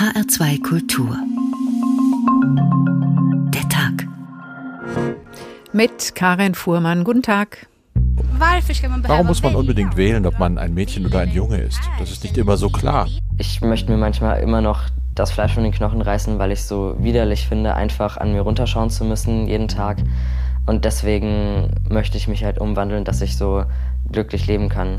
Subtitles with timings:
[0.00, 1.14] HR2 Kultur.
[3.52, 4.08] Der Tag.
[5.74, 7.04] Mit Karin Fuhrmann.
[7.04, 7.66] Guten Tag.
[8.38, 11.80] Warum muss man unbedingt wählen, ob man ein Mädchen oder ein Junge ist?
[11.98, 13.08] Das ist nicht immer so klar.
[13.36, 14.84] Ich möchte mir manchmal immer noch
[15.14, 18.40] das Fleisch von den Knochen reißen, weil ich es so widerlich finde, einfach an mir
[18.40, 19.98] runterschauen zu müssen jeden Tag.
[20.64, 23.64] Und deswegen möchte ich mich halt umwandeln, dass ich so
[24.10, 24.96] glücklich leben kann.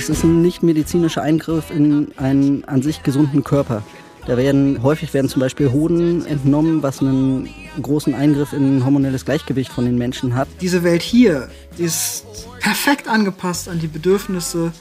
[0.00, 3.82] Es ist ein nicht medizinischer Eingriff in einen an sich gesunden Körper.
[4.26, 7.50] Da werden häufig werden zum Beispiel Hoden entnommen, was einen
[7.82, 10.48] großen Eingriff in ein hormonelles Gleichgewicht von den Menschen hat.
[10.62, 12.24] Diese Welt hier ist
[12.60, 14.72] perfekt angepasst an die Bedürfnisse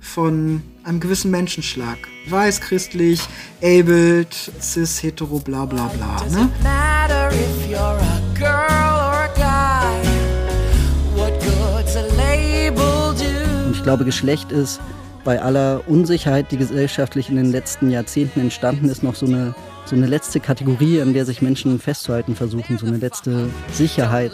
[0.00, 1.96] von einem gewissen Menschenschlag.
[2.28, 3.22] Weiß, christlich,
[3.62, 6.22] abled, cis, hetero, bla bla bla.
[6.30, 6.50] Ne?
[13.88, 14.82] Glaube, Geschlecht ist
[15.24, 19.54] bei aller Unsicherheit, die gesellschaftlich in den letzten Jahrzehnten entstanden ist, noch so eine,
[19.86, 24.32] so eine letzte Kategorie, an der sich Menschen festzuhalten versuchen, so eine letzte Sicherheit.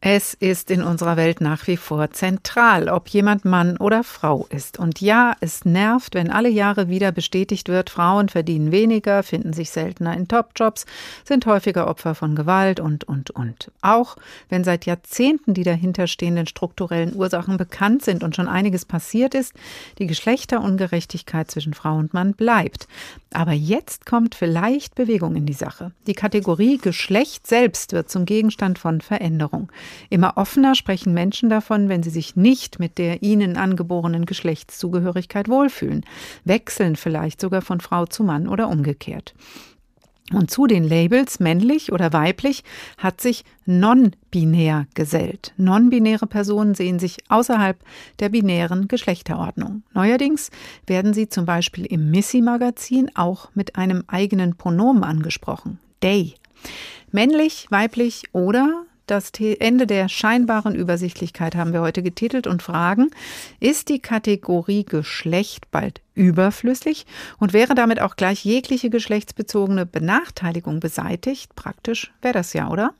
[0.00, 4.78] Es ist in unserer Welt nach wie vor zentral, ob jemand Mann oder Frau ist.
[4.78, 9.70] Und ja, es nervt, wenn alle Jahre wieder bestätigt wird, Frauen verdienen weniger, finden sich
[9.70, 10.86] seltener in Topjobs,
[11.24, 13.72] sind häufiger Opfer von Gewalt und, und, und.
[13.80, 14.16] Auch
[14.48, 19.52] wenn seit Jahrzehnten die dahinterstehenden strukturellen Ursachen bekannt sind und schon einiges passiert ist,
[19.98, 22.86] die Geschlechterungerechtigkeit zwischen Frau und Mann bleibt.
[23.32, 25.90] Aber jetzt kommt vielleicht Bewegung in die Sache.
[26.06, 29.70] Die Kategorie Geschlecht selbst wird zum Gegenstand von Veränderung.
[30.10, 36.04] Immer offener sprechen Menschen davon, wenn sie sich nicht mit der ihnen angeborenen Geschlechtszugehörigkeit wohlfühlen,
[36.44, 39.34] wechseln vielleicht sogar von Frau zu Mann oder umgekehrt.
[40.32, 42.62] Und zu den Labels männlich oder weiblich
[42.98, 45.54] hat sich non-binär gesellt.
[45.56, 47.78] Non-binäre Personen sehen sich außerhalb
[48.18, 49.84] der binären Geschlechterordnung.
[49.94, 50.50] Neuerdings
[50.86, 55.78] werden sie zum Beispiel im Missy-Magazin auch mit einem eigenen Pronomen angesprochen.
[56.00, 56.34] They.
[57.10, 63.10] Männlich, weiblich oder das Ende der scheinbaren Übersichtlichkeit haben wir heute getitelt und fragen,
[63.60, 67.06] ist die Kategorie Geschlecht bald überflüssig
[67.38, 71.54] und wäre damit auch gleich jegliche geschlechtsbezogene Benachteiligung beseitigt?
[71.54, 72.92] Praktisch wäre das ja, oder?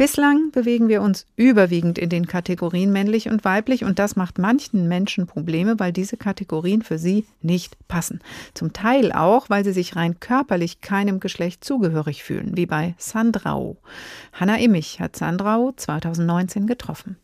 [0.00, 4.88] Bislang bewegen wir uns überwiegend in den Kategorien männlich und weiblich und das macht manchen
[4.88, 8.20] Menschen Probleme, weil diese Kategorien für sie nicht passen.
[8.54, 13.76] Zum Teil auch, weil sie sich rein körperlich keinem Geschlecht zugehörig fühlen, wie bei Sandrau.
[14.32, 17.16] Hanna Immich hat Sandrau 2019 getroffen.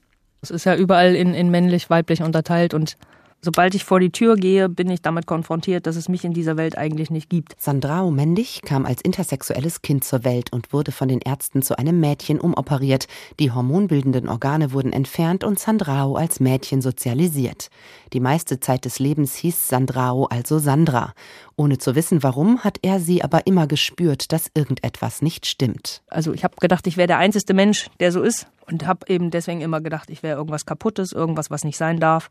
[0.43, 2.98] Es ist ja überall in, in männlich, weiblich unterteilt und
[3.43, 6.57] Sobald ich vor die Tür gehe, bin ich damit konfrontiert, dass es mich in dieser
[6.57, 7.55] Welt eigentlich nicht gibt.
[7.59, 12.01] Sandrao Mendig kam als intersexuelles Kind zur Welt und wurde von den Ärzten zu einem
[12.01, 13.07] Mädchen umoperiert.
[13.39, 17.69] Die hormonbildenden Organe wurden entfernt und Sandrao als Mädchen sozialisiert.
[18.13, 21.13] Die meiste Zeit des Lebens hieß Sandrao also Sandra.
[21.57, 26.03] Ohne zu wissen warum, hat er sie aber immer gespürt, dass irgendetwas nicht stimmt.
[26.09, 29.31] Also ich habe gedacht, ich wäre der einzige Mensch, der so ist und habe eben
[29.31, 32.31] deswegen immer gedacht, ich wäre irgendwas kaputtes, irgendwas, was nicht sein darf.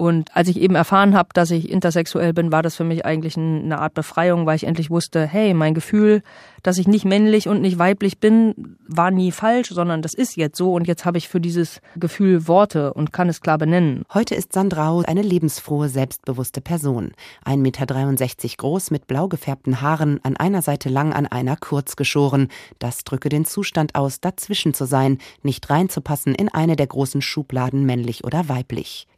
[0.00, 3.36] Und als ich eben erfahren habe, dass ich intersexuell bin, war das für mich eigentlich
[3.36, 6.22] eine Art Befreiung, weil ich endlich wusste, hey, mein Gefühl,
[6.62, 10.56] dass ich nicht männlich und nicht weiblich bin, war nie falsch, sondern das ist jetzt
[10.56, 14.04] so und jetzt habe ich für dieses Gefühl Worte und kann es klar benennen.
[14.14, 17.10] Heute ist Sandrau eine lebensfrohe, selbstbewusste Person.
[17.44, 22.50] 1,63 Meter groß mit blau gefärbten Haaren, an einer Seite lang, an einer kurz geschoren.
[22.78, 27.84] Das drücke den Zustand aus, dazwischen zu sein, nicht reinzupassen in eine der großen Schubladen
[27.84, 29.08] männlich oder weiblich.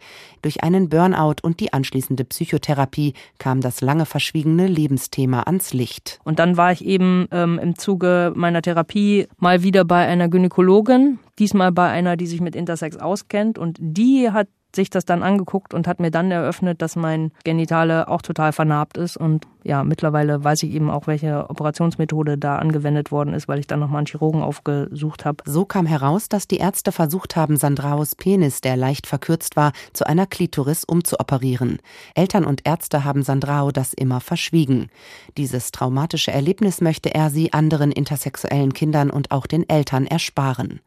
[0.42, 6.19] Durch einen Burnout und die anschließende Psychotherapie kam das lange verschwiegene Lebensthema ans Licht.
[6.25, 11.19] Und dann war ich eben ähm, im Zuge meiner Therapie mal wieder bei einer Gynäkologin,
[11.38, 13.58] diesmal bei einer, die sich mit Intersex auskennt.
[13.58, 18.08] Und die hat sich das dann angeguckt und hat mir dann eröffnet, dass mein Genitale
[18.08, 19.16] auch total vernarbt ist.
[19.16, 23.66] Und ja, mittlerweile weiß ich eben auch, welche Operationsmethode da angewendet worden ist, weil ich
[23.66, 25.43] dann nochmal einen Chirurgen aufgesucht habe.
[25.47, 30.06] So kam heraus, dass die Ärzte versucht haben, Sandraos Penis, der leicht verkürzt war, zu
[30.06, 31.79] einer Klitoris umzuoperieren.
[32.14, 34.88] Eltern und Ärzte haben Sandrao das immer verschwiegen.
[35.37, 40.81] Dieses traumatische Erlebnis möchte er sie anderen intersexuellen Kindern und auch den Eltern ersparen.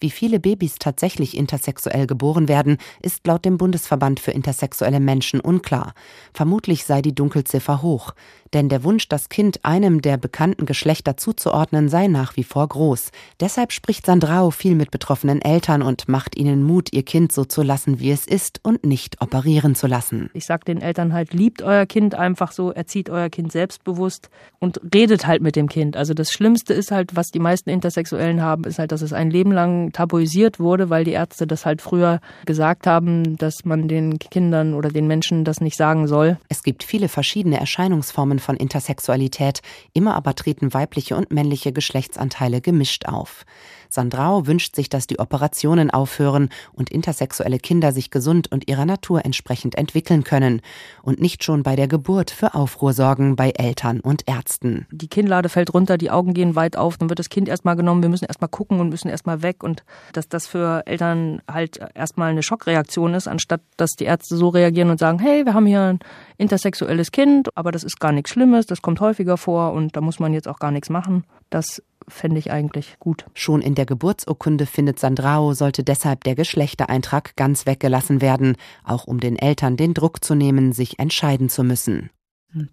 [0.00, 5.92] Wie viele Babys tatsächlich intersexuell geboren werden, ist laut dem Bundesverband für intersexuelle Menschen unklar.
[6.32, 8.09] Vermutlich sei die Dunkelziffer hoch.
[8.10, 8.14] auch
[8.52, 13.10] Denn der Wunsch, das Kind einem der bekannten Geschlechter zuzuordnen, sei nach wie vor groß.
[13.38, 17.62] Deshalb spricht Sandrao viel mit betroffenen Eltern und macht ihnen Mut, ihr Kind so zu
[17.62, 20.30] lassen, wie es ist und nicht operieren zu lassen.
[20.34, 24.80] Ich sag den Eltern halt, liebt euer Kind einfach so, erzieht euer Kind selbstbewusst und
[24.92, 25.96] redet halt mit dem Kind.
[25.96, 29.30] Also das Schlimmste ist halt, was die meisten Intersexuellen haben, ist halt, dass es ein
[29.30, 34.18] Leben lang tabuisiert wurde, weil die Ärzte das halt früher gesagt haben, dass man den
[34.18, 36.36] Kindern oder den Menschen das nicht sagen soll.
[36.48, 43.06] Es gibt viele verschiedene Erscheinungsformen von Intersexualität, immer aber treten weibliche und männliche Geschlechtsanteile gemischt
[43.06, 43.44] auf.
[43.90, 49.24] Sandrau wünscht sich, dass die Operationen aufhören und intersexuelle Kinder sich gesund und ihrer Natur
[49.24, 50.62] entsprechend entwickeln können
[51.02, 54.86] und nicht schon bei der Geburt für Aufruhr sorgen bei Eltern und Ärzten.
[54.92, 58.02] Die Kinnlade fällt runter, die Augen gehen weit auf, dann wird das Kind erstmal genommen,
[58.02, 59.82] wir müssen erstmal gucken und müssen erstmal weg und
[60.12, 64.90] dass das für Eltern halt erstmal eine Schockreaktion ist, anstatt dass die Ärzte so reagieren
[64.90, 65.98] und sagen, hey, wir haben hier
[66.40, 70.18] intersexuelles Kind, aber das ist gar nichts Schlimmes, das kommt häufiger vor und da muss
[70.18, 71.24] man jetzt auch gar nichts machen.
[71.50, 73.26] Das fände ich eigentlich gut.
[73.34, 79.20] Schon in der Geburtsurkunde findet Sandrao, sollte deshalb der Geschlechtereintrag ganz weggelassen werden, auch um
[79.20, 82.10] den Eltern den Druck zu nehmen, sich entscheiden zu müssen.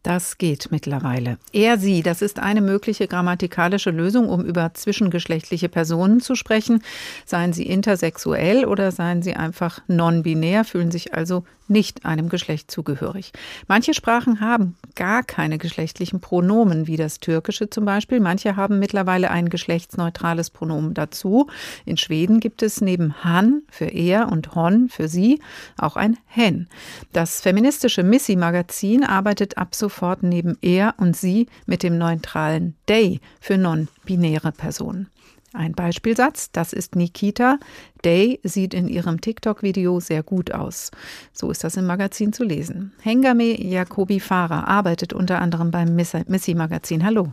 [0.02, 1.38] Das geht mittlerweile.
[1.54, 6.81] Er, sie, das ist eine mögliche grammatikalische Lösung, um über zwischengeschlechtliche Personen zu sprechen.
[7.25, 13.31] Seien sie intersexuell oder seien sie einfach non-binär, fühlen sich also nicht einem Geschlecht zugehörig.
[13.68, 18.19] Manche Sprachen haben gar keine geschlechtlichen Pronomen, wie das Türkische zum Beispiel.
[18.19, 21.48] Manche haben mittlerweile ein geschlechtsneutrales Pronomen dazu.
[21.86, 25.42] In Schweden gibt es neben Han für er und Hon für sie
[25.78, 26.68] auch ein Hen.
[27.14, 33.58] Das feministische Missy-Magazin arbeitet ab sofort neben er und sie mit dem neutralen Day für
[33.58, 35.10] non-binäre Personen.
[35.53, 37.57] Ein Beispielsatz, das ist Nikita.
[38.03, 40.91] Day sieht in ihrem TikTok-Video sehr gut aus.
[41.31, 42.91] So ist das im Magazin zu lesen.
[43.01, 47.05] Hengame Jacobi Farah arbeitet unter anderem beim Missy-Magazin.
[47.05, 47.31] Hallo.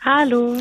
[0.00, 0.56] Hallo.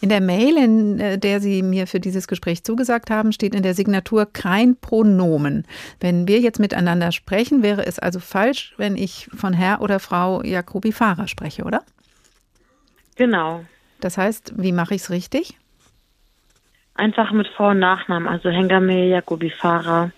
[0.00, 3.62] In der Mail, in äh, der Sie mir für dieses Gespräch zugesagt haben, steht in
[3.62, 5.66] der Signatur kein Pronomen.
[5.98, 10.42] Wenn wir jetzt miteinander sprechen, wäre es also falsch, wenn ich von Herr oder Frau
[10.42, 11.82] Jacobi Fahrer spreche, oder?
[13.16, 13.64] Genau.
[14.00, 15.56] Das heißt, wie mache ich es richtig?
[16.94, 20.12] Einfach mit Vor- und Nachnamen, also Hengame Jacobi Fahrer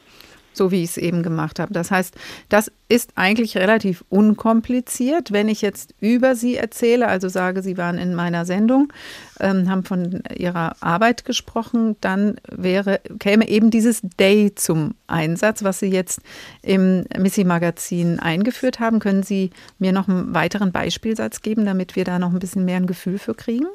[0.56, 1.73] so wie ich es eben gemacht habe.
[1.73, 2.17] Das heißt,
[2.49, 5.32] das ist eigentlich relativ unkompliziert.
[5.32, 8.93] Wenn ich jetzt über Sie erzähle, also sage, Sie waren in meiner Sendung,
[9.38, 15.81] ähm, haben von Ihrer Arbeit gesprochen, dann wäre, käme eben dieses Day zum Einsatz, was
[15.81, 16.23] Sie jetzt
[16.62, 18.99] im Missy-Magazin eingeführt haben.
[18.99, 22.78] Können Sie mir noch einen weiteren Beispielsatz geben, damit wir da noch ein bisschen mehr
[22.78, 23.67] ein Gefühl für kriegen?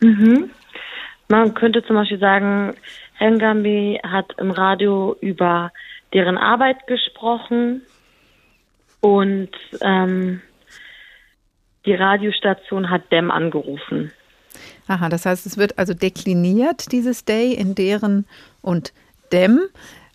[0.00, 0.50] Mhm.
[1.32, 2.74] Man könnte zum Beispiel sagen,
[3.14, 5.72] Hengambi hat im Radio über
[6.12, 7.80] deren Arbeit gesprochen
[9.00, 9.48] und
[9.80, 10.42] ähm,
[11.86, 14.12] die Radiostation hat Dem angerufen.
[14.88, 18.26] Aha, das heißt, es wird also dekliniert, dieses Day, in deren
[18.60, 18.92] und
[19.32, 19.58] Dem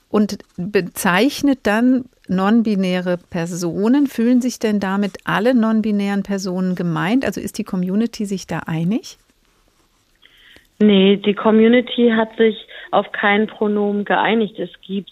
[0.10, 4.06] und bezeichnet dann non-binäre Personen.
[4.06, 7.26] Fühlen sich denn damit alle non-binären Personen gemeint?
[7.26, 9.18] Also ist die Community sich da einig?
[10.80, 14.60] Nee, die Community hat sich auf kein Pronomen geeinigt.
[14.60, 15.12] Es gibt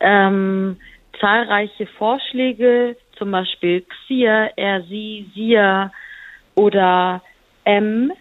[0.00, 0.78] ähm,
[1.20, 5.58] zahlreiche Vorschläge, zum Beispiel Xia, er, sie, sie
[6.54, 7.22] oder
[7.64, 8.12] M.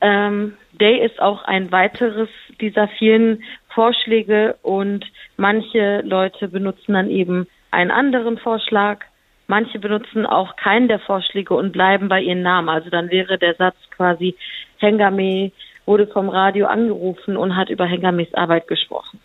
[0.00, 2.28] Ähm, Day ist auch ein weiteres
[2.60, 5.04] dieser vielen Vorschläge und
[5.36, 9.04] manche Leute benutzen dann eben einen anderen Vorschlag.
[9.48, 12.68] Manche benutzen auch keinen der Vorschläge und bleiben bei ihren Namen.
[12.68, 14.36] Also dann wäre der Satz quasi
[14.78, 15.52] Hengame
[15.86, 19.20] wurde vom Radio angerufen und hat über Hengames Arbeit gesprochen.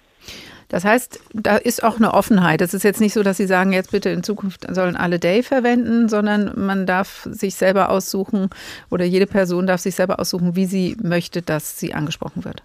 [0.71, 2.61] Das heißt, da ist auch eine Offenheit.
[2.61, 5.43] Es ist jetzt nicht so, dass Sie sagen, jetzt bitte in Zukunft sollen alle Day
[5.43, 8.49] verwenden, sondern man darf sich selber aussuchen
[8.89, 12.63] oder jede Person darf sich selber aussuchen, wie sie möchte, dass sie angesprochen wird.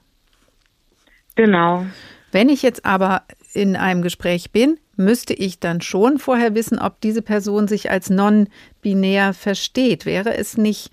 [1.34, 1.84] Genau.
[2.30, 3.22] Wenn ich jetzt aber
[3.54, 8.08] in einem Gespräch bin, müsste ich dann schon vorher wissen, ob diese Person sich als
[8.08, 10.06] non-binär versteht.
[10.06, 10.92] Wäre es nicht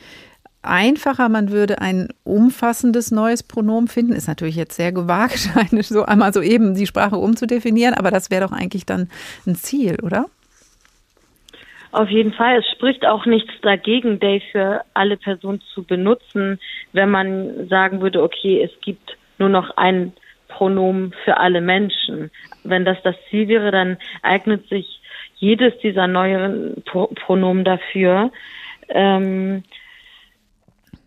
[0.64, 4.14] einfacher, man würde ein umfassendes neues Pronomen finden.
[4.14, 5.38] Ist natürlich jetzt sehr gewagt,
[5.82, 9.10] so einmal so eben die Sprache umzudefinieren, aber das wäre doch eigentlich dann
[9.46, 10.26] ein Ziel, oder?
[11.92, 12.58] Auf jeden Fall.
[12.58, 16.60] Es spricht auch nichts dagegen, Day für alle Personen zu benutzen,
[16.92, 20.14] wenn man sagen würde, okay, es gibt nur noch ein
[20.48, 22.32] Pronomen für alle Menschen.
[22.64, 25.02] Wenn das das Ziel wäre, dann eignet sich
[25.36, 28.32] jedes dieser neueren Pronomen dafür.
[28.90, 29.64] Ähm,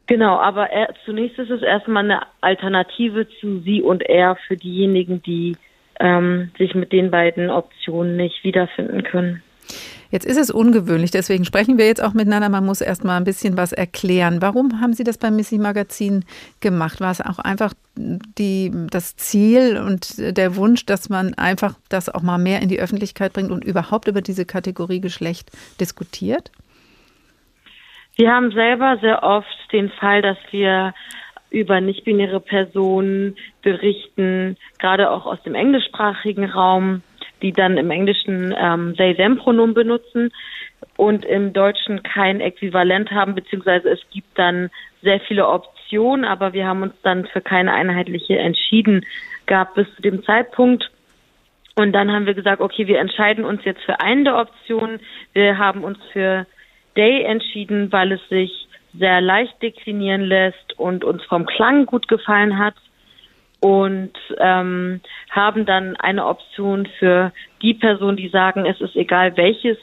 [0.07, 5.23] Genau, aber er, zunächst ist es erstmal eine Alternative zu sie und er für diejenigen,
[5.23, 5.57] die
[5.99, 9.43] ähm, sich mit den beiden Optionen nicht wiederfinden können.
[10.11, 12.49] Jetzt ist es ungewöhnlich, deswegen sprechen wir jetzt auch miteinander.
[12.49, 14.41] Man muss erst mal ein bisschen was erklären.
[14.41, 16.25] Warum haben Sie das beim Missy Magazin
[16.61, 17.01] gemacht?
[17.01, 22.23] War es auch einfach die, das Ziel und der Wunsch, dass man einfach das auch
[22.23, 26.53] mal mehr in die Öffentlichkeit bringt und überhaupt über diese Kategorie Geschlecht diskutiert?
[28.17, 30.95] Wir haben selber sehr oft den Fall, dass wir
[31.51, 37.03] über nicht-binäre Personen berichten, gerade auch aus dem englischsprachigen Raum,
[37.43, 40.33] die dann im Englischen ähm, they-them-Pronomen benutzen
[40.97, 44.71] und im Deutschen kein Äquivalent haben, beziehungsweise es gibt dann
[45.03, 49.05] sehr viele Optionen, aber wir haben uns dann für keine einheitliche entschieden,
[49.45, 50.91] gab bis zu dem Zeitpunkt.
[51.75, 55.01] Und dann haben wir gesagt, okay, wir entscheiden uns jetzt für eine der Optionen.
[55.35, 56.47] Wir haben uns für
[56.97, 62.59] Day entschieden, weil es sich sehr leicht deklinieren lässt und uns vom Klang gut gefallen
[62.59, 62.75] hat
[63.61, 65.01] und ähm,
[65.31, 69.79] haben dann eine Option für die Person, die sagen, es ist egal welches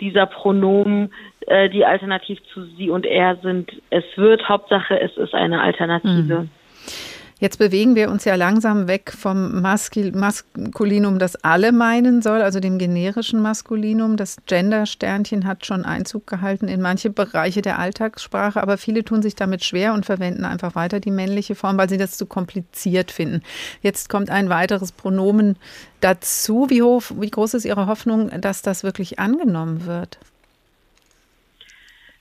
[0.00, 1.12] dieser Pronomen,
[1.46, 3.70] äh, die alternativ zu sie und er sind.
[3.90, 6.40] Es wird Hauptsache, es ist eine Alternative.
[6.40, 6.50] Mhm.
[7.40, 12.58] Jetzt bewegen wir uns ja langsam weg vom Maskil Maskulinum, das alle meinen soll, also
[12.58, 14.16] dem generischen Maskulinum.
[14.16, 19.36] Das Gender-Sternchen hat schon Einzug gehalten in manche Bereiche der Alltagssprache, aber viele tun sich
[19.36, 23.42] damit schwer und verwenden einfach weiter die männliche Form, weil sie das zu kompliziert finden.
[23.82, 25.56] Jetzt kommt ein weiteres Pronomen
[26.00, 26.66] dazu.
[26.70, 30.18] Wie, hoch, wie groß ist Ihre Hoffnung, dass das wirklich angenommen wird?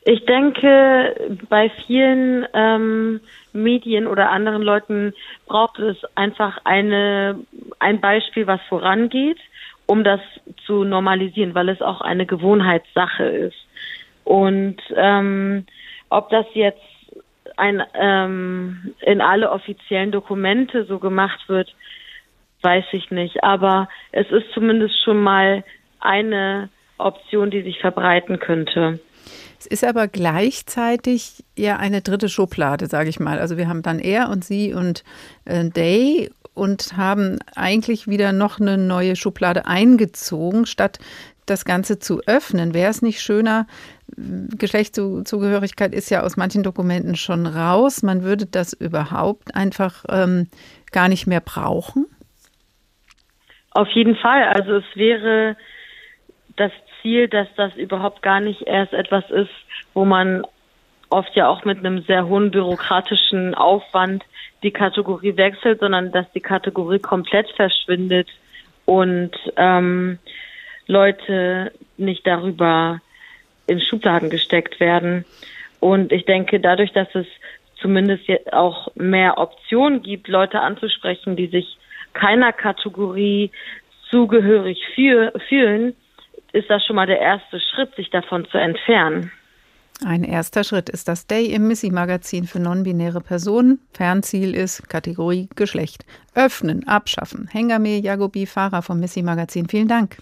[0.09, 3.19] Ich denke, bei vielen ähm,
[3.51, 5.13] Medien oder anderen Leuten
[5.47, 7.37] braucht es einfach eine,
[7.79, 9.37] ein Beispiel, was vorangeht,
[9.85, 10.21] um das
[10.65, 13.57] zu normalisieren, weil es auch eine Gewohnheitssache ist.
[14.23, 15.65] Und ähm,
[16.07, 16.79] ob das jetzt
[17.57, 21.75] ein, ähm, in alle offiziellen Dokumente so gemacht wird,
[22.61, 23.43] weiß ich nicht.
[23.43, 25.65] Aber es ist zumindest schon mal
[25.99, 29.01] eine Option, die sich verbreiten könnte.
[29.69, 33.39] Ist aber gleichzeitig ja eine dritte Schublade, sage ich mal.
[33.39, 35.03] Also wir haben dann er und sie und
[35.45, 41.00] äh, they und haben eigentlich wieder noch eine neue Schublade eingezogen, statt
[41.45, 42.74] das Ganze zu öffnen.
[42.74, 43.67] Wäre es nicht schöner,
[44.15, 50.47] Geschlechtszugehörigkeit ist ja aus manchen Dokumenten schon raus, man würde das überhaupt einfach ähm,
[50.91, 52.05] gar nicht mehr brauchen?
[53.71, 54.43] Auf jeden Fall.
[54.43, 55.55] Also es wäre
[56.55, 59.51] das Ziel, dass das überhaupt gar nicht erst etwas ist,
[59.93, 60.43] wo man
[61.09, 64.23] oft ja auch mit einem sehr hohen bürokratischen Aufwand
[64.63, 68.27] die Kategorie wechselt, sondern dass die Kategorie komplett verschwindet
[68.85, 70.19] und ähm,
[70.87, 73.01] Leute nicht darüber
[73.67, 75.25] in Schubladen gesteckt werden.
[75.79, 77.27] Und ich denke, dadurch, dass es
[77.79, 81.77] zumindest auch mehr Optionen gibt, Leute anzusprechen, die sich
[82.13, 83.51] keiner Kategorie
[84.09, 85.93] zugehörig fühlen,
[86.57, 89.31] ist das schon mal der erste Schritt, sich davon zu entfernen.
[90.05, 93.79] Ein erster Schritt ist das Day im Missy-Magazin für non-binäre Personen.
[93.93, 96.05] Fernziel ist Kategorie Geschlecht.
[96.35, 97.47] Öffnen, abschaffen.
[97.51, 99.67] Hengame Jagobi, Fahrer vom Missy-Magazin.
[99.67, 100.17] Vielen Dank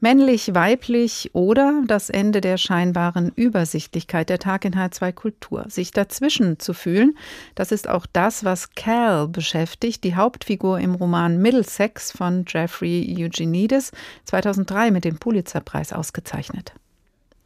[0.00, 5.64] männlich, weiblich oder das Ende der scheinbaren Übersichtlichkeit der Tag in H2 Kultur.
[5.68, 7.16] Sich dazwischen zu fühlen,
[7.54, 13.92] das ist auch das, was Cal beschäftigt, die Hauptfigur im Roman Middlesex von Jeffrey Eugenides,
[14.24, 16.74] 2003 mit dem Pulitzerpreis ausgezeichnet.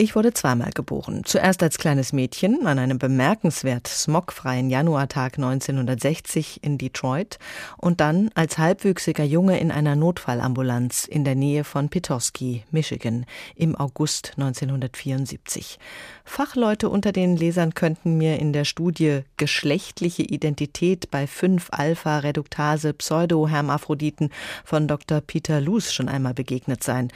[0.03, 1.23] Ich wurde zweimal geboren.
[1.25, 7.39] Zuerst als kleines Mädchen an einem bemerkenswert smogfreien Januartag 1960 in Detroit
[7.77, 13.77] und dann als halbwüchsiger Junge in einer Notfallambulanz in der Nähe von Petoskey, Michigan, im
[13.77, 15.79] August 1974.
[16.25, 24.31] Fachleute unter den Lesern könnten mir in der Studie Geschlechtliche Identität bei 5-Alpha-Reduktase Pseudo-Hermaphroditen
[24.65, 25.21] von Dr.
[25.21, 27.13] Peter Luce schon einmal begegnet sein.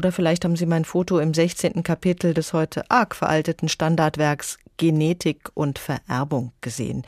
[0.00, 1.82] Oder vielleicht haben Sie mein Foto im 16.
[1.82, 7.02] Kapitel des heute arg veralteten Standardwerks Genetik und Vererbung gesehen.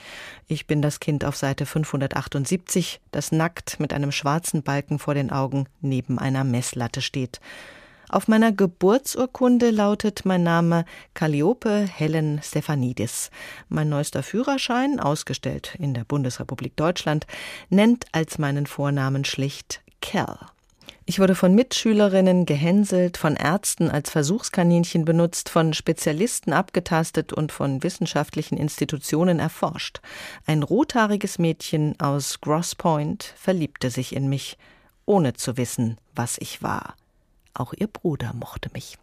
[0.46, 5.32] Ich bin das Kind auf Seite 578, das nackt mit einem schwarzen Balken vor den
[5.32, 7.40] Augen neben einer Messlatte steht.
[8.10, 10.84] Auf meiner Geburtsurkunde lautet mein Name
[11.14, 13.30] Calliope Helen Stephanidis.
[13.70, 17.26] Mein neuester Führerschein, ausgestellt in der Bundesrepublik Deutschland,
[17.70, 20.38] nennt als meinen Vornamen schlicht Cal.
[21.04, 27.82] Ich wurde von Mitschülerinnen gehänselt, von Ärzten als Versuchskaninchen benutzt, von Spezialisten abgetastet und von
[27.82, 30.00] wissenschaftlichen Institutionen erforscht.
[30.46, 34.56] Ein rothaariges Mädchen aus Gross Point verliebte sich in mich,
[35.04, 36.94] ohne zu wissen, was ich war.
[37.52, 38.96] Auch ihr Bruder mochte mich.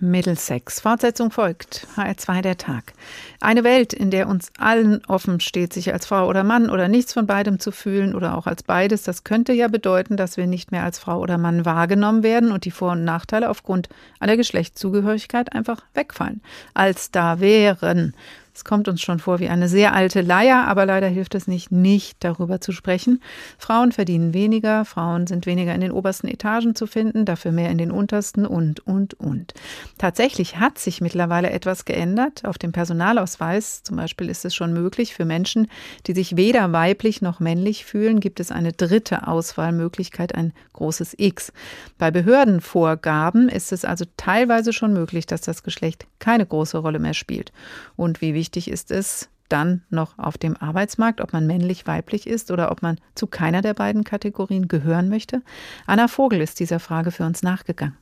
[0.00, 0.80] Middlesex.
[0.80, 1.86] Fortsetzung folgt.
[1.96, 2.92] HR2 der Tag.
[3.40, 7.12] Eine Welt, in der uns allen offen steht, sich als Frau oder Mann oder nichts
[7.12, 9.02] von beidem zu fühlen oder auch als beides.
[9.02, 12.64] Das könnte ja bedeuten, dass wir nicht mehr als Frau oder Mann wahrgenommen werden und
[12.64, 16.42] die Vor- und Nachteile aufgrund aller Geschlechtszugehörigkeit einfach wegfallen,
[16.74, 18.14] als da wären.
[18.54, 21.72] Es kommt uns schon vor wie eine sehr alte Leier, aber leider hilft es nicht,
[21.72, 23.20] nicht darüber zu sprechen.
[23.58, 27.78] Frauen verdienen weniger, Frauen sind weniger in den obersten Etagen zu finden, dafür mehr in
[27.78, 29.54] den untersten und, und, und.
[29.98, 32.44] Tatsächlich hat sich mittlerweile etwas geändert.
[32.44, 35.66] Auf dem Personalausweis zum Beispiel ist es schon möglich, für Menschen,
[36.06, 41.52] die sich weder weiblich noch männlich fühlen, gibt es eine dritte Auswahlmöglichkeit, ein großes X.
[41.98, 47.14] Bei Behördenvorgaben ist es also teilweise schon möglich, dass das Geschlecht keine große Rolle mehr
[47.14, 47.52] spielt.
[47.96, 52.50] Und wie wichtig ist es dann noch auf dem Arbeitsmarkt, ob man männlich, weiblich ist
[52.50, 55.40] oder ob man zu keiner der beiden Kategorien gehören möchte?
[55.86, 57.96] Anna Vogel ist dieser Frage für uns nachgegangen.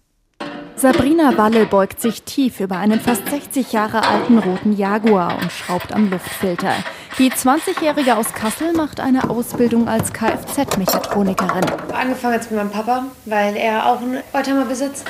[0.75, 5.93] Sabrina Walle beugt sich tief über einen fast 60 Jahre alten roten Jaguar und schraubt
[5.93, 6.75] am Luftfilter.
[7.19, 11.67] Die 20-Jährige aus Kassel macht eine Ausbildung als Kfz-Mechatronikerin.
[11.93, 15.07] Angefangen jetzt mit meinem Papa, weil er auch einen Oldtimer besitzt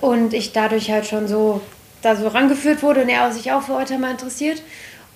[0.00, 1.62] und ich dadurch halt schon so
[2.02, 4.62] da so rangeführt wurde und er sich auch für Oldtimer interessiert.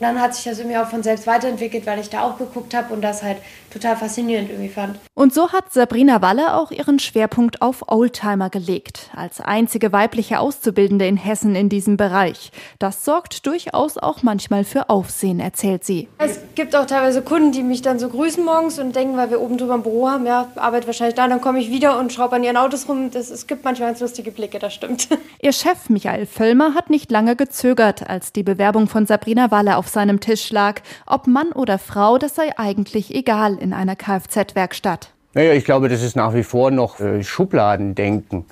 [0.02, 2.75] Und dann hat sich das irgendwie auch von selbst weiterentwickelt, weil ich da auch geguckt
[2.75, 3.37] habe und das halt
[3.73, 4.99] total faszinierend irgendwie fand.
[5.14, 11.06] Und so hat Sabrina Walle auch ihren Schwerpunkt auf Oldtimer gelegt, als einzige weibliche Auszubildende
[11.06, 12.50] in Hessen in diesem Bereich.
[12.80, 16.09] Das sorgt durchaus auch manchmal für Aufsehen, erzählt sie.
[16.18, 19.40] Es gibt auch teilweise Kunden, die mich dann so grüßen morgens und denken, weil wir
[19.40, 22.35] oben drüber im Büro haben, ja, arbeit wahrscheinlich da, dann komme ich wieder und schraube
[22.35, 23.12] an ihren Autos rum.
[23.12, 25.06] Das, es gibt manchmal ganz lustige Blicke, das stimmt.
[25.40, 29.91] Ihr Chef Michael Völlmer hat nicht lange gezögert, als die Bewerbung von Sabrina Walle auf
[29.92, 30.80] seinem Tisch lag.
[31.06, 35.11] Ob Mann oder Frau, das sei eigentlich egal in einer Kfz-Werkstatt.
[35.34, 38.44] Naja, ich glaube, das ist nach wie vor noch äh, Schubladendenken,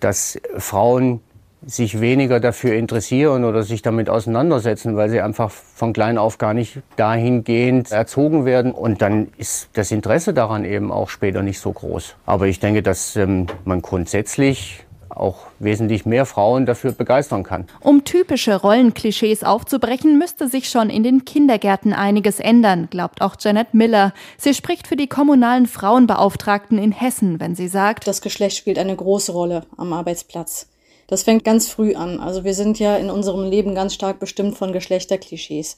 [0.00, 1.20] dass Frauen
[1.66, 6.54] sich weniger dafür interessieren oder sich damit auseinandersetzen, weil sie einfach von klein auf gar
[6.54, 8.72] nicht dahingehend erzogen werden.
[8.72, 12.16] Und dann ist das Interesse daran eben auch später nicht so groß.
[12.26, 14.84] Aber ich denke, dass ähm, man grundsätzlich
[15.18, 17.66] auch wesentlich mehr Frauen dafür begeistern kann.
[17.80, 23.74] Um typische Rollenklischees aufzubrechen, müsste sich schon in den Kindergärten einiges ändern, glaubt auch Janet
[23.74, 24.12] Miller.
[24.36, 28.96] Sie spricht für die kommunalen Frauenbeauftragten in Hessen, wenn sie sagt, das Geschlecht spielt eine
[28.96, 30.68] große Rolle am Arbeitsplatz.
[31.08, 32.20] Das fängt ganz früh an.
[32.20, 35.76] Also wir sind ja in unserem Leben ganz stark bestimmt von Geschlechterklischees.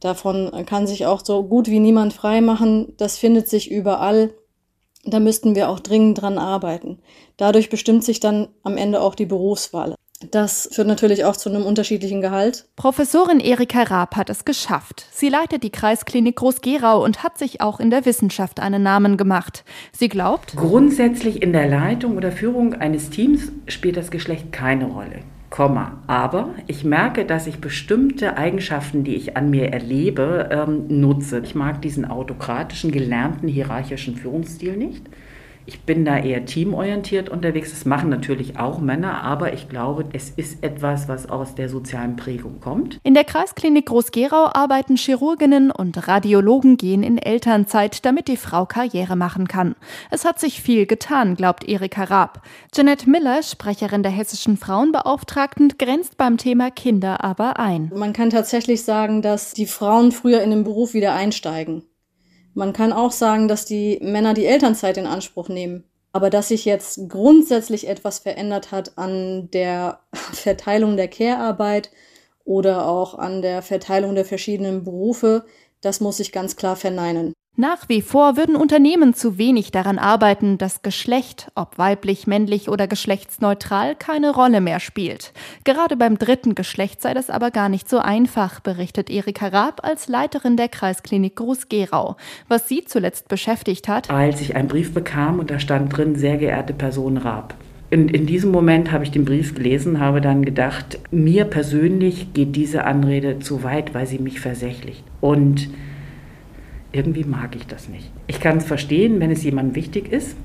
[0.00, 2.92] Davon kann sich auch so gut wie niemand frei machen.
[2.98, 4.34] Das findet sich überall.
[5.06, 6.98] Da müssten wir auch dringend dran arbeiten.
[7.36, 9.94] Dadurch bestimmt sich dann am Ende auch die Berufswahl.
[10.30, 12.66] Das führt natürlich auch zu einem unterschiedlichen Gehalt.
[12.76, 15.06] Professorin Erika Raab hat es geschafft.
[15.12, 19.64] Sie leitet die Kreisklinik Groß-Gerau und hat sich auch in der Wissenschaft einen Namen gemacht.
[19.92, 25.20] Sie glaubt, grundsätzlich in der Leitung oder Führung eines Teams spielt das Geschlecht keine Rolle.
[26.08, 31.38] Aber ich merke, dass ich bestimmte Eigenschaften, die ich an mir erlebe, ähm, nutze.
[31.44, 35.06] Ich mag diesen autokratischen, gelernten, hierarchischen Führungsstil nicht.
[35.66, 37.70] Ich bin da eher teamorientiert unterwegs.
[37.70, 42.16] Das machen natürlich auch Männer, aber ich glaube, es ist etwas, was aus der sozialen
[42.16, 42.98] Prägung kommt.
[43.02, 49.16] In der Kreisklinik Groß-Gerau arbeiten Chirurginnen und Radiologen gehen in Elternzeit, damit die Frau Karriere
[49.16, 49.74] machen kann.
[50.10, 52.42] Es hat sich viel getan, glaubt Erika Raab.
[52.74, 57.90] Jeanette Miller, Sprecherin der hessischen Frauenbeauftragten, grenzt beim Thema Kinder aber ein.
[57.94, 61.84] Man kann tatsächlich sagen, dass die Frauen früher in den Beruf wieder einsteigen.
[62.54, 65.84] Man kann auch sagen, dass die Männer die Elternzeit in Anspruch nehmen.
[66.12, 71.90] Aber dass sich jetzt grundsätzlich etwas verändert hat an der Verteilung der Care-Arbeit
[72.44, 75.44] oder auch an der Verteilung der verschiedenen Berufe,
[75.80, 77.34] das muss ich ganz klar verneinen.
[77.56, 82.88] Nach wie vor würden Unternehmen zu wenig daran arbeiten, dass Geschlecht, ob weiblich, männlich oder
[82.88, 85.32] geschlechtsneutral, keine Rolle mehr spielt.
[85.62, 90.08] Gerade beim dritten Geschlecht sei das aber gar nicht so einfach, berichtet Erika Raab als
[90.08, 92.16] Leiterin der Kreisklinik Groß-Gerau.
[92.48, 94.10] Was sie zuletzt beschäftigt hat.
[94.10, 97.54] Als ich einen Brief bekam und da stand drin, sehr geehrte Person Raab.
[97.88, 102.56] In, in diesem Moment habe ich den Brief gelesen, habe dann gedacht, mir persönlich geht
[102.56, 105.04] diese Anrede zu weit, weil sie mich versächlicht.
[105.20, 105.68] Und
[106.94, 108.10] irgendwie mag ich das nicht.
[108.26, 110.36] Ich kann es verstehen, wenn es jemandem wichtig ist,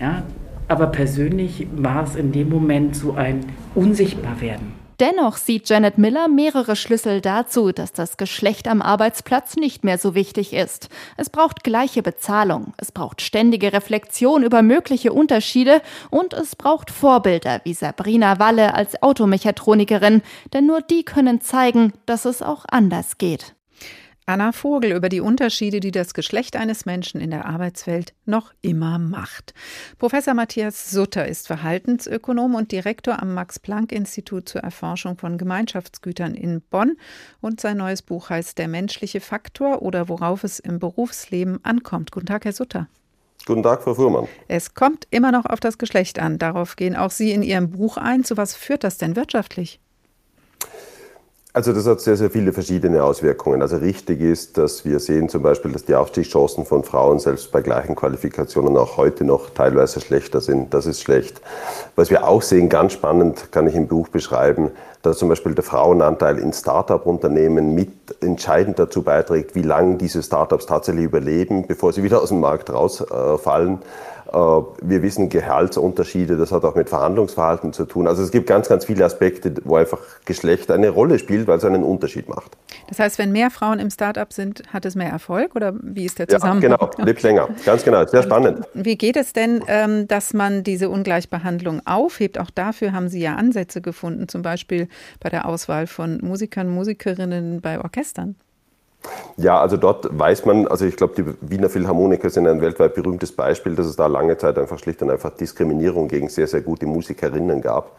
[0.00, 0.22] ja,
[0.68, 4.80] aber persönlich war es in dem Moment so ein Unsichtbarwerden.
[5.00, 10.14] Dennoch sieht Janet Miller mehrere Schlüssel dazu, dass das Geschlecht am Arbeitsplatz nicht mehr so
[10.14, 10.90] wichtig ist.
[11.16, 17.62] Es braucht gleiche Bezahlung, es braucht ständige Reflexion über mögliche Unterschiede und es braucht Vorbilder
[17.64, 20.20] wie Sabrina Walle als Automechatronikerin,
[20.52, 23.54] denn nur die können zeigen, dass es auch anders geht.
[24.30, 28.96] Anna Vogel über die Unterschiede, die das Geschlecht eines Menschen in der Arbeitswelt noch immer
[28.96, 29.54] macht.
[29.98, 36.96] Professor Matthias Sutter ist Verhaltensökonom und Direktor am Max-Planck-Institut zur Erforschung von Gemeinschaftsgütern in Bonn.
[37.40, 42.12] Und sein neues Buch heißt Der menschliche Faktor oder worauf es im Berufsleben ankommt.
[42.12, 42.86] Guten Tag, Herr Sutter.
[43.46, 44.28] Guten Tag, Frau Fuhrmann.
[44.46, 46.38] Es kommt immer noch auf das Geschlecht an.
[46.38, 48.22] Darauf gehen auch Sie in Ihrem Buch ein.
[48.22, 49.80] Zu was führt das denn wirtschaftlich?
[51.52, 53.60] Also das hat sehr, sehr viele verschiedene Auswirkungen.
[53.60, 57.60] Also richtig ist, dass wir sehen zum Beispiel, dass die Aufstiegschancen von Frauen selbst bei
[57.60, 60.72] gleichen Qualifikationen auch heute noch teilweise schlechter sind.
[60.72, 61.40] Das ist schlecht.
[61.96, 64.70] Was wir auch sehen, ganz spannend, kann ich im Buch beschreiben,
[65.02, 70.66] dass zum Beispiel der Frauenanteil in Start-up-Unternehmen mit entscheidend dazu beiträgt, wie lange diese Start-ups
[70.66, 73.74] tatsächlich überleben, bevor sie wieder aus dem Markt rausfallen.
[73.74, 73.84] Äh,
[74.32, 78.06] wir wissen Gehaltsunterschiede, das hat auch mit Verhandlungsverhalten zu tun.
[78.06, 81.64] Also es gibt ganz, ganz viele Aspekte, wo einfach Geschlecht eine Rolle spielt, weil es
[81.64, 82.56] einen Unterschied macht.
[82.88, 86.18] Das heißt, wenn mehr Frauen im Startup sind, hat es mehr Erfolg oder wie ist
[86.18, 86.70] der Zusammenhang?
[86.70, 87.48] Ja, genau, lebt länger.
[87.64, 88.66] Ganz genau, sehr spannend.
[88.74, 92.38] Wie geht es denn, ähm, dass man diese Ungleichbehandlung aufhebt?
[92.38, 94.88] Auch dafür haben Sie ja Ansätze gefunden, zum Beispiel
[95.20, 98.36] bei der Auswahl von Musikern, Musikerinnen bei Orchestern.
[99.36, 103.32] Ja, also dort weiß man, also ich glaube, die Wiener Philharmoniker sind ein weltweit berühmtes
[103.32, 106.86] Beispiel, dass es da lange Zeit einfach schlicht und einfach Diskriminierung gegen sehr, sehr gute
[106.86, 107.96] Musikerinnen gab.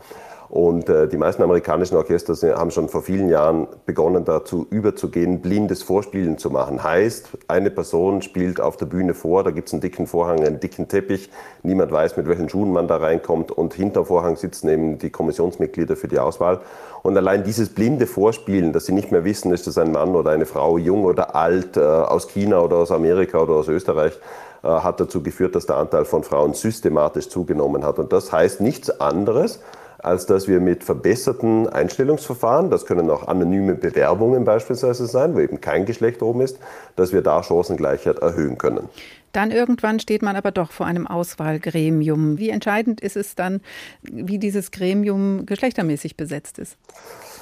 [0.51, 5.81] Und äh, die meisten amerikanischen Orchester haben schon vor vielen Jahren begonnen, dazu überzugehen, blindes
[5.81, 6.83] Vorspielen zu machen.
[6.83, 10.59] Heißt, eine Person spielt auf der Bühne vor, da gibt es einen dicken Vorhang, einen
[10.59, 11.29] dicken Teppich,
[11.63, 15.95] niemand weiß, mit welchen Schuhen man da reinkommt und hinterm Vorhang sitzen eben die Kommissionsmitglieder
[15.95, 16.59] für die Auswahl.
[17.01, 20.31] Und allein dieses blinde Vorspielen, dass sie nicht mehr wissen, ist das ein Mann oder
[20.31, 24.19] eine Frau, jung oder alt, äh, aus China oder aus Amerika oder aus Österreich,
[24.63, 27.99] äh, hat dazu geführt, dass der Anteil von Frauen systematisch zugenommen hat.
[27.99, 29.61] Und das heißt nichts anderes,
[30.03, 35.61] als dass wir mit verbesserten Einstellungsverfahren, das können auch anonyme Bewerbungen beispielsweise sein, wo eben
[35.61, 36.57] kein Geschlecht oben ist,
[36.95, 38.89] dass wir da Chancengleichheit erhöhen können.
[39.31, 42.37] Dann irgendwann steht man aber doch vor einem Auswahlgremium.
[42.37, 43.61] Wie entscheidend ist es dann,
[44.01, 46.77] wie dieses Gremium geschlechtermäßig besetzt ist?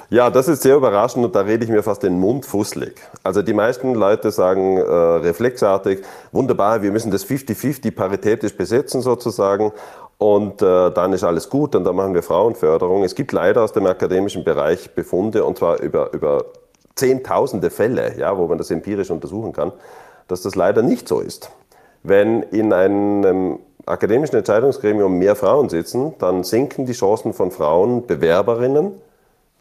[0.08, 3.00] Ja, das ist sehr überraschend und da rede ich mir fast den Mund fusselig.
[3.22, 6.00] Also die meisten Leute sagen äh, reflexartig,
[6.32, 9.72] wunderbar, wir müssen das 50-50 paritätisch besetzen sozusagen
[10.20, 13.04] und äh, dann ist alles gut und dann machen wir Frauenförderung.
[13.04, 16.44] Es gibt leider aus dem akademischen Bereich Befunde und zwar über, über
[16.94, 19.72] zehntausende Fälle, ja, wo man das empirisch untersuchen kann,
[20.28, 21.50] dass das leider nicht so ist.
[22.02, 28.92] Wenn in einem akademischen Entscheidungsgremium mehr Frauen sitzen, dann sinken die Chancen von Frauen, Bewerberinnen,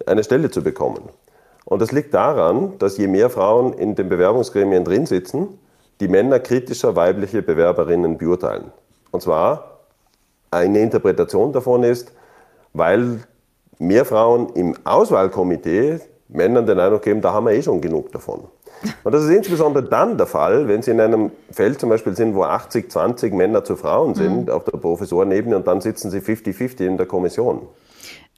[0.08, 1.04] eine Stelle zu bekommen.
[1.63, 5.58] Und das liegt daran, dass je mehr Frauen in den Bewerbungsgremien drin sitzen,
[6.02, 8.74] die Männer kritischer weibliche Bewerberinnen beurteilen.
[9.12, 9.68] Und zwar
[10.51, 12.12] eine Interpretation davon ist,
[12.73, 13.19] weil
[13.77, 18.41] mehr Frauen im Auswahlkomitee Männern den Eindruck geben, da haben wir eh schon genug davon.
[19.03, 22.35] Und das ist insbesondere dann der Fall, wenn Sie in einem Feld zum Beispiel sind,
[22.35, 24.53] wo 80, 20 Männer zu Frauen sind, mhm.
[24.53, 27.63] auf der Professorenebene, und dann sitzen Sie 50-50 in der Kommission.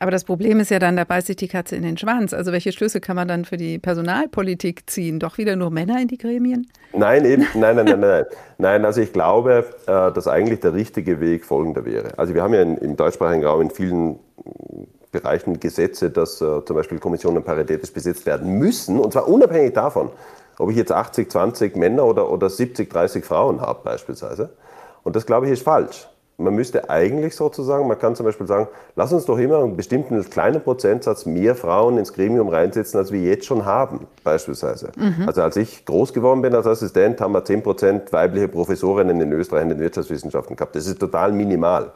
[0.01, 2.33] Aber das Problem ist ja dann, da beißt sich die Katze in den Schwanz.
[2.33, 5.19] Also welche Schlüsse kann man dann für die Personalpolitik ziehen?
[5.19, 6.65] Doch wieder nur Männer in die Gremien?
[6.91, 8.25] Nein, eben, nein, nein, nein, nein.
[8.57, 12.17] Nein, also ich glaube, äh, dass eigentlich der richtige Weg folgender wäre.
[12.17, 14.17] Also wir haben ja im deutschsprachigen Raum in vielen
[15.11, 20.09] Bereichen Gesetze, dass äh, zum Beispiel Kommissionen paritätisch besetzt werden müssen, und zwar unabhängig davon,
[20.57, 24.49] ob ich jetzt 80, 20 Männer oder, oder 70, 30 Frauen habe beispielsweise.
[25.03, 26.07] Und das glaube ich ist falsch
[26.43, 30.21] man müsste eigentlich sozusagen, man kann zum Beispiel sagen, lass uns doch immer einen bestimmten
[30.29, 34.91] kleinen Prozentsatz mehr Frauen ins Gremium reinsetzen, als wir jetzt schon haben, beispielsweise.
[34.95, 35.27] Mhm.
[35.27, 39.31] Also als ich groß geworden bin als Assistent, haben wir 10 Prozent weibliche Professorinnen in
[39.31, 40.75] Österreich in den Wirtschaftswissenschaften gehabt.
[40.75, 41.91] Das ist total minimal.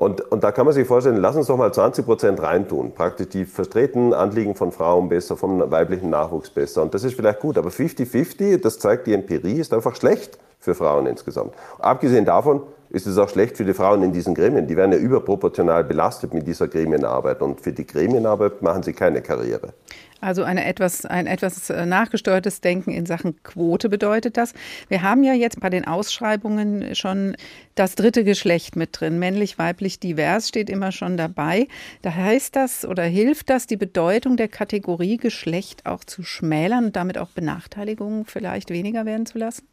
[0.00, 2.92] Und, und da kann man sich vorstellen, lass uns doch mal 20 Prozent reintun.
[2.94, 6.80] Praktisch die vertretenen Anliegen von Frauen besser, vom weiblichen Nachwuchs besser.
[6.82, 7.58] Und das ist vielleicht gut.
[7.58, 11.52] Aber 50-50, das zeigt die Empirie, ist einfach schlecht für Frauen insgesamt.
[11.78, 14.66] Abgesehen davon ist es auch schlecht für die Frauen in diesen Gremien.
[14.66, 19.22] Die werden ja überproportional belastet mit dieser Gremienarbeit und für die Gremienarbeit machen sie keine
[19.22, 19.72] Karriere.
[20.20, 24.52] Also eine etwas, ein etwas äh, nachgesteuertes Denken in Sachen Quote bedeutet das.
[24.88, 27.36] Wir haben ja jetzt bei den Ausschreibungen schon
[27.74, 29.18] das dritte Geschlecht mit drin.
[29.18, 31.68] Männlich, weiblich, divers steht immer schon dabei.
[32.02, 36.96] Da heißt das oder hilft das, die Bedeutung der Kategorie Geschlecht auch zu schmälern und
[36.96, 39.66] damit auch Benachteiligungen vielleicht weniger werden zu lassen?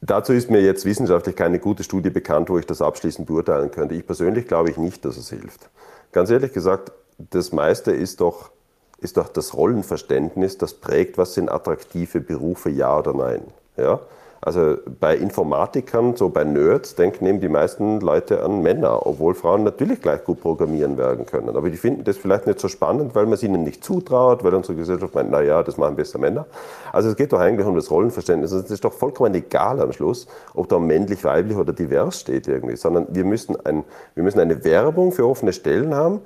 [0.00, 3.94] Dazu ist mir jetzt wissenschaftlich keine gute Studie bekannt, wo ich das abschließend beurteilen könnte.
[3.94, 5.68] Ich persönlich glaube ich nicht, dass es hilft.
[6.12, 8.50] Ganz ehrlich gesagt, das meiste ist doch,
[8.98, 13.42] ist doch das Rollenverständnis, das prägt, was sind attraktive Berufe, ja oder nein.
[13.76, 14.00] Ja?
[14.40, 19.64] Also bei Informatikern, so bei Nerds, denken eben die meisten Leute an Männer, obwohl Frauen
[19.64, 21.56] natürlich gleich gut programmieren werden können.
[21.56, 24.54] Aber die finden das vielleicht nicht so spannend, weil man es ihnen nicht zutraut, weil
[24.54, 26.46] unsere Gesellschaft meint, naja, das machen besser Männer.
[26.92, 28.52] Also es geht doch eigentlich um das Rollenverständnis.
[28.52, 32.76] Es ist doch vollkommen egal am Schluss, ob da männlich, weiblich oder divers steht irgendwie,
[32.76, 36.20] sondern wir müssen, ein, wir müssen eine Werbung für offene Stellen haben,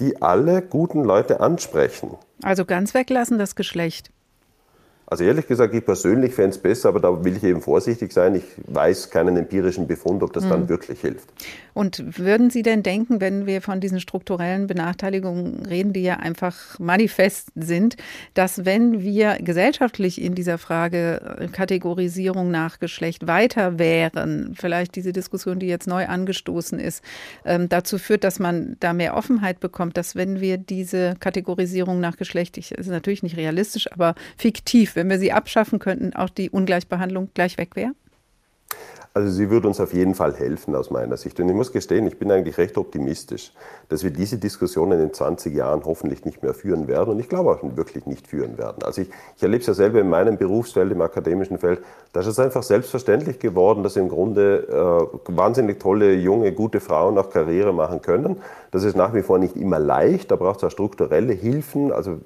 [0.00, 2.16] die alle guten Leute ansprechen.
[2.42, 4.10] Also ganz weglassen das Geschlecht.
[5.10, 8.34] Also ehrlich gesagt, ich persönlich fände es besser, aber da will ich eben vorsichtig sein.
[8.34, 10.50] Ich weiß keinen empirischen Befund, ob das mhm.
[10.50, 11.26] dann wirklich hilft.
[11.72, 16.78] Und würden Sie denn denken, wenn wir von diesen strukturellen Benachteiligungen reden, die ja einfach
[16.78, 17.96] manifest sind,
[18.34, 25.14] dass wenn wir gesellschaftlich in dieser Frage äh, Kategorisierung nach Geschlecht weiter wären, vielleicht diese
[25.14, 27.02] Diskussion, die jetzt neu angestoßen ist,
[27.46, 32.16] ähm, dazu führt, dass man da mehr Offenheit bekommt, dass wenn wir diese Kategorisierung nach
[32.16, 36.50] Geschlecht, ich, ist natürlich nicht realistisch, aber fiktiv, wenn wir sie abschaffen könnten, auch die
[36.50, 37.92] Ungleichbehandlung gleich weg wäre?
[39.18, 41.40] Also sie würde uns auf jeden Fall helfen aus meiner Sicht.
[41.40, 43.52] Und ich muss gestehen, ich bin eigentlich recht optimistisch,
[43.88, 47.50] dass wir diese Diskussionen in 20 Jahren hoffentlich nicht mehr führen werden und ich glaube
[47.50, 48.84] auch wirklich nicht führen werden.
[48.84, 51.80] Also ich, ich erlebe es ja selber in meinem Berufsfeld, im akademischen Feld,
[52.12, 57.18] da ist es einfach selbstverständlich geworden, dass im Grunde äh, wahnsinnig tolle, junge, gute Frauen
[57.18, 58.36] auch Karriere machen können.
[58.70, 61.90] Das ist nach wie vor nicht immer leicht, da braucht es auch strukturelle Hilfen.
[61.90, 62.18] Also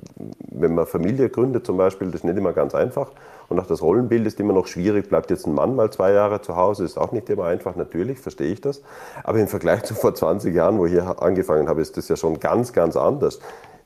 [0.50, 3.12] wenn man Familie gründet zum Beispiel, das ist nicht immer ganz einfach.
[3.48, 5.08] Und auch das Rollenbild ist immer noch schwierig.
[5.08, 8.18] Bleibt jetzt ein Mann mal zwei Jahre zu Hause, ist auch nicht immer einfach, natürlich,
[8.18, 8.82] verstehe ich das.
[9.24, 12.16] Aber im Vergleich zu vor 20 Jahren, wo ich hier angefangen habe, ist das ja
[12.16, 13.40] schon ganz, ganz anders.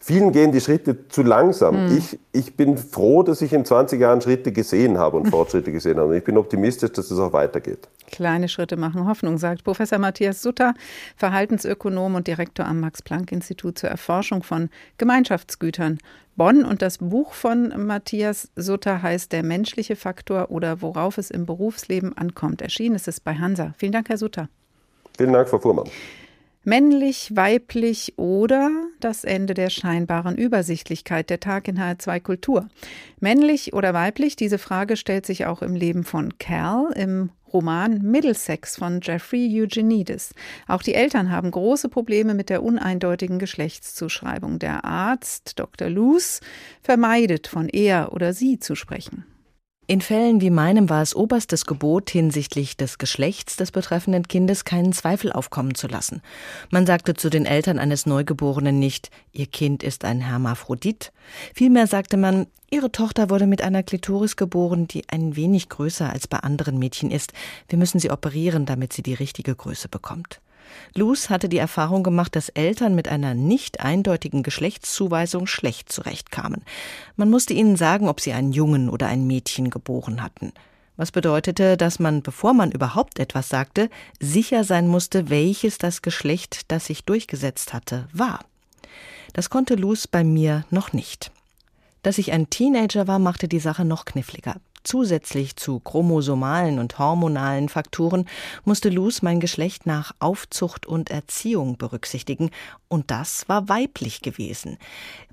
[0.07, 1.89] Vielen gehen die Schritte zu langsam.
[1.89, 1.99] Mhm.
[1.99, 5.99] Ich, ich bin froh, dass ich in 20 Jahren Schritte gesehen habe und Fortschritte gesehen
[5.99, 6.11] habe.
[6.11, 7.89] Und ich bin optimistisch, dass es auch weitergeht.
[8.07, 10.75] Kleine Schritte machen Hoffnung, sagt Professor Matthias Sutter,
[11.17, 15.99] Verhaltensökonom und Direktor am Max-Planck-Institut zur Erforschung von Gemeinschaftsgütern
[16.37, 16.65] Bonn.
[16.65, 22.17] Und das Buch von Matthias Sutter heißt Der menschliche Faktor oder worauf es im Berufsleben
[22.17, 22.63] ankommt.
[22.63, 23.75] Erschienen ist es bei Hansa.
[23.77, 24.49] Vielen Dank, Herr Sutter.
[25.17, 25.89] Vielen Dank, Frau Fuhrmann.
[26.69, 32.69] Männlich, weiblich oder das Ende der scheinbaren Übersichtlichkeit der Tag in HR2 Kultur.
[33.21, 38.79] Männlich oder weiblich, diese Frage stellt sich auch im Leben von Cal im Roman Middlesex
[38.79, 40.35] von Jeffrey Eugenides.
[40.67, 44.59] Auch die Eltern haben große Probleme mit der uneindeutigen Geschlechtszuschreibung.
[44.59, 45.89] Der Arzt Dr.
[45.89, 46.41] Luce
[46.83, 49.25] vermeidet, von er oder sie zu sprechen.
[49.89, 54.93] In Fällen wie meinem war es oberstes Gebot, hinsichtlich des Geschlechts des betreffenden Kindes keinen
[54.93, 56.23] Zweifel aufkommen zu lassen.
[56.71, 61.13] Man sagte zu den Eltern eines Neugeborenen nicht, ihr Kind ist ein Hermaphrodit.
[61.55, 66.27] Vielmehr sagte man, ihre Tochter wurde mit einer Klitoris geboren, die ein wenig größer als
[66.27, 67.33] bei anderen Mädchen ist.
[67.69, 70.41] Wir müssen sie operieren, damit sie die richtige Größe bekommt.
[70.95, 76.63] Luz hatte die Erfahrung gemacht, dass Eltern mit einer nicht eindeutigen Geschlechtszuweisung schlecht zurechtkamen.
[77.17, 80.53] Man musste ihnen sagen, ob sie einen Jungen oder ein Mädchen geboren hatten.
[80.97, 86.71] Was bedeutete, dass man, bevor man überhaupt etwas sagte, sicher sein musste, welches das Geschlecht,
[86.71, 88.41] das sich durchgesetzt hatte, war.
[89.35, 91.31] Das konnte Luz bei mir noch nicht.
[92.03, 94.57] Dass ich ein Teenager war, machte die Sache noch kniffliger.
[94.87, 98.25] Zusätzlich zu chromosomalen und hormonalen Faktoren
[98.65, 102.53] musste Luz mein Geschlecht nach Aufzucht und Erziehung berücksichtigen,
[102.87, 104.79] und das war weiblich gewesen.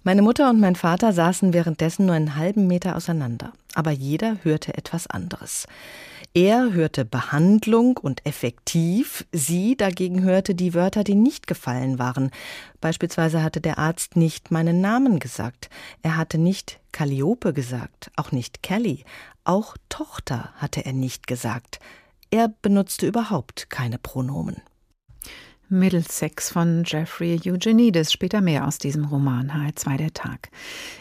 [0.02, 4.76] Meine Mutter und mein Vater saßen währenddessen nur einen halben Meter auseinander, aber jeder hörte
[4.76, 5.68] etwas anderes.
[6.34, 12.32] Er hörte Behandlung und effektiv, sie dagegen hörte die Wörter, die nicht gefallen waren.
[12.82, 15.70] Beispielsweise hatte der Arzt nicht meinen Namen gesagt,
[16.02, 19.04] er hatte nicht Calliope gesagt, auch nicht Kelly,
[19.44, 21.80] auch Tochter hatte er nicht gesagt.
[22.32, 24.62] Er benutzte überhaupt keine Pronomen.
[25.70, 28.12] Middlesex von Jeffrey Eugenides.
[28.12, 30.50] Später mehr aus diesem Roman H2 der Tag.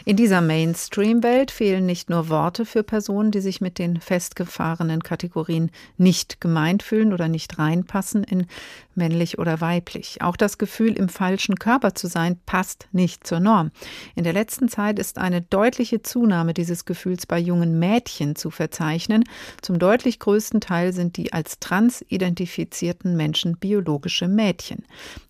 [0.03, 5.69] In dieser Mainstream-Welt fehlen nicht nur Worte für Personen, die sich mit den festgefahrenen Kategorien
[5.97, 8.47] nicht gemeint fühlen oder nicht reinpassen in
[8.95, 10.21] männlich oder weiblich.
[10.21, 13.71] Auch das Gefühl, im falschen Körper zu sein, passt nicht zur Norm.
[14.15, 19.23] In der letzten Zeit ist eine deutliche Zunahme dieses Gefühls bei jungen Mädchen zu verzeichnen.
[19.61, 24.83] Zum deutlich größten Teil sind die als trans identifizierten Menschen biologische Mädchen.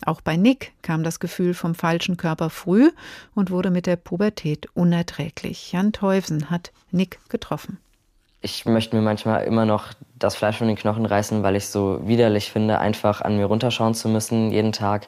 [0.05, 2.91] Auch bei Nick kam das Gefühl vom falschen Körper früh
[3.35, 5.71] und wurde mit der Pubertät unerträglich.
[5.71, 7.77] Jan Teufsen hat Nick getroffen
[8.43, 12.01] ich möchte mir manchmal immer noch das Fleisch von den Knochen reißen, weil ich so
[12.03, 15.07] widerlich finde, einfach an mir runterschauen zu müssen jeden Tag.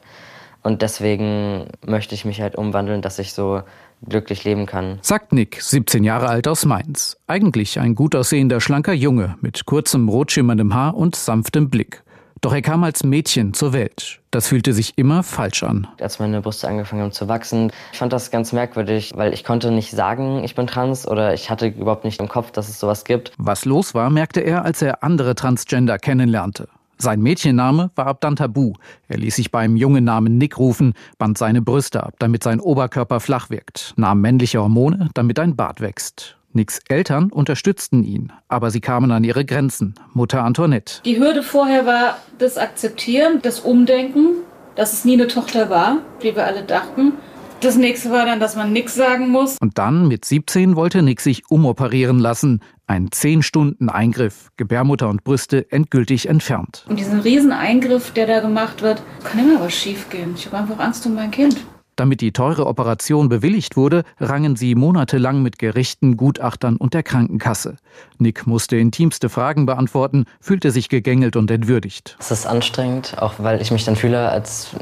[0.62, 3.62] Und deswegen möchte ich mich halt umwandeln, dass ich so
[4.08, 4.98] glücklich leben kann.
[5.02, 7.18] Sagt Nick, 17 Jahre alt aus Mainz.
[7.26, 12.02] Eigentlich ein gut aussehender, schlanker Junge mit kurzem, rotschimmerndem Haar und sanftem Blick.
[12.40, 14.20] Doch er kam als Mädchen zur Welt.
[14.30, 15.86] Das fühlte sich immer falsch an.
[16.00, 19.70] Als meine Brüste angefangen haben zu wachsen, ich fand das ganz merkwürdig, weil ich konnte
[19.70, 23.04] nicht sagen, ich bin trans oder ich hatte überhaupt nicht im Kopf, dass es sowas
[23.04, 23.32] gibt.
[23.38, 26.68] Was los war, merkte er, als er andere Transgender kennenlernte.
[26.98, 28.72] Sein Mädchenname war ab dann tabu.
[29.08, 33.20] Er ließ sich beim jungen Namen Nick rufen, band seine Brüste ab, damit sein Oberkörper
[33.20, 36.36] flach wirkt, nahm männliche Hormone, damit ein Bart wächst.
[36.56, 39.94] Nicks Eltern unterstützten ihn, aber sie kamen an ihre Grenzen.
[40.14, 41.02] Mutter Antoinette.
[41.04, 44.28] Die Hürde vorher war das Akzeptieren, das Umdenken,
[44.74, 47.12] dass es nie eine Tochter war, wie wir alle dachten.
[47.60, 49.56] Das nächste war dann, dass man nichts sagen muss.
[49.60, 52.60] Und dann, mit 17, wollte Nick sich umoperieren lassen.
[52.86, 56.84] Ein 10-Stunden-Eingriff, Gebärmutter und Brüste endgültig entfernt.
[56.88, 60.34] Und diesen Rieseneingriff, der da gemacht wird, kann immer was schiefgehen.
[60.36, 61.56] Ich habe einfach Angst um mein Kind.
[61.96, 67.78] Damit die teure Operation bewilligt wurde, rangen sie monatelang mit Gerichten, Gutachtern und der Krankenkasse.
[68.18, 72.16] Nick musste intimste Fragen beantworten, fühlte sich gegängelt und entwürdigt.
[72.20, 74.76] Es ist anstrengend, auch weil ich mich dann fühle, als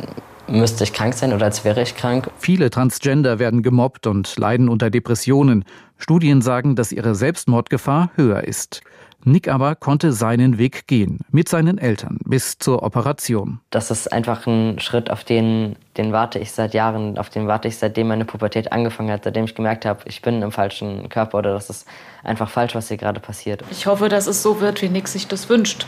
[0.48, 2.30] müsste ich krank sein oder als wäre ich krank.
[2.36, 5.64] Viele Transgender werden gemobbt und leiden unter Depressionen.
[5.98, 8.82] Studien sagen, dass ihre Selbstmordgefahr höher ist.
[9.24, 13.60] Nick aber konnte seinen Weg gehen, mit seinen Eltern, bis zur Operation.
[13.70, 17.68] Das ist einfach ein Schritt, auf den, den warte ich seit Jahren, auf den warte
[17.68, 21.38] ich seitdem meine Pubertät angefangen hat, seitdem ich gemerkt habe, ich bin im falschen Körper
[21.38, 21.86] oder das ist
[22.22, 23.64] einfach falsch, was hier gerade passiert.
[23.70, 25.86] Ich hoffe, dass es so wird, wie Nick sich das wünscht.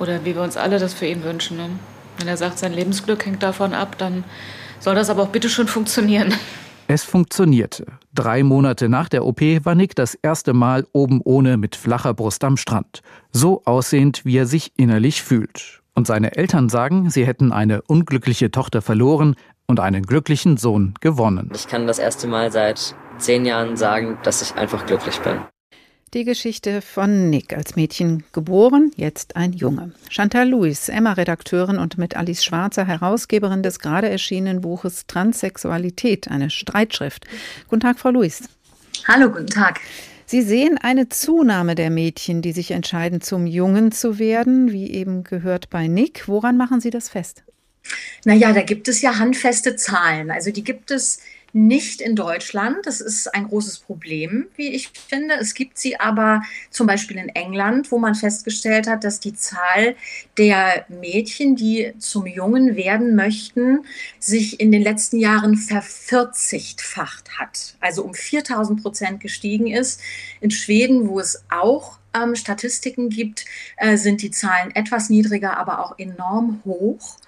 [0.00, 1.58] Oder wie wir uns alle das für ihn wünschen.
[1.58, 1.68] Ne?
[2.18, 4.24] Wenn er sagt, sein Lebensglück hängt davon ab, dann
[4.78, 6.34] soll das aber auch bitte schon funktionieren.
[6.92, 7.86] Es funktionierte.
[8.12, 12.42] Drei Monate nach der OP war Nick das erste Mal oben ohne mit flacher Brust
[12.42, 13.02] am Strand.
[13.30, 15.82] So aussehend, wie er sich innerlich fühlt.
[15.94, 19.36] Und seine Eltern sagen, sie hätten eine unglückliche Tochter verloren
[19.68, 21.52] und einen glücklichen Sohn gewonnen.
[21.54, 25.38] Ich kann das erste Mal seit zehn Jahren sagen, dass ich einfach glücklich bin.
[26.12, 29.92] Die Geschichte von Nick als Mädchen geboren, jetzt ein Junge.
[30.08, 37.26] Chantal Louis, Emma-Redakteurin und mit Alice Schwarzer Herausgeberin des gerade erschienenen Buches Transsexualität, eine Streitschrift.
[37.68, 38.42] Guten Tag, Frau Louis.
[39.06, 39.78] Hallo, guten Tag.
[40.26, 45.22] Sie sehen eine Zunahme der Mädchen, die sich entscheiden, zum Jungen zu werden, wie eben
[45.22, 46.26] gehört bei Nick.
[46.26, 47.44] Woran machen Sie das fest?
[48.24, 50.32] Naja, da gibt es ja handfeste Zahlen.
[50.32, 51.20] Also die gibt es
[51.52, 52.78] nicht in Deutschland.
[52.84, 55.34] Das ist ein großes Problem, wie ich finde.
[55.34, 59.96] Es gibt sie aber zum Beispiel in England, wo man festgestellt hat, dass die Zahl
[60.38, 63.80] der Mädchen, die zum Jungen werden möchten,
[64.18, 67.76] sich in den letzten Jahren vervierzigfacht hat.
[67.80, 70.00] Also um 4000 Prozent gestiegen ist.
[70.40, 73.44] In Schweden, wo es auch ähm, Statistiken gibt,
[73.76, 77.18] äh, sind die Zahlen etwas niedriger, aber auch enorm hoch.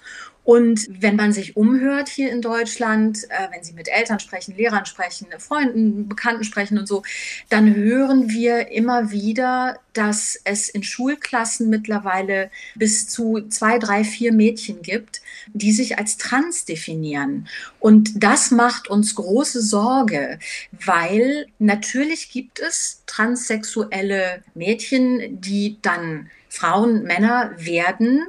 [0.43, 4.85] Und wenn man sich umhört hier in Deutschland, äh, wenn Sie mit Eltern sprechen, Lehrern
[4.85, 7.03] sprechen, Freunden, Bekannten sprechen und so,
[7.49, 14.33] dann hören wir immer wieder, dass es in Schulklassen mittlerweile bis zu zwei, drei, vier
[14.33, 15.21] Mädchen gibt,
[15.53, 17.47] die sich als trans definieren.
[17.79, 20.39] Und das macht uns große Sorge,
[20.71, 28.27] weil natürlich gibt es transsexuelle Mädchen, die dann Frauen, Männer werden,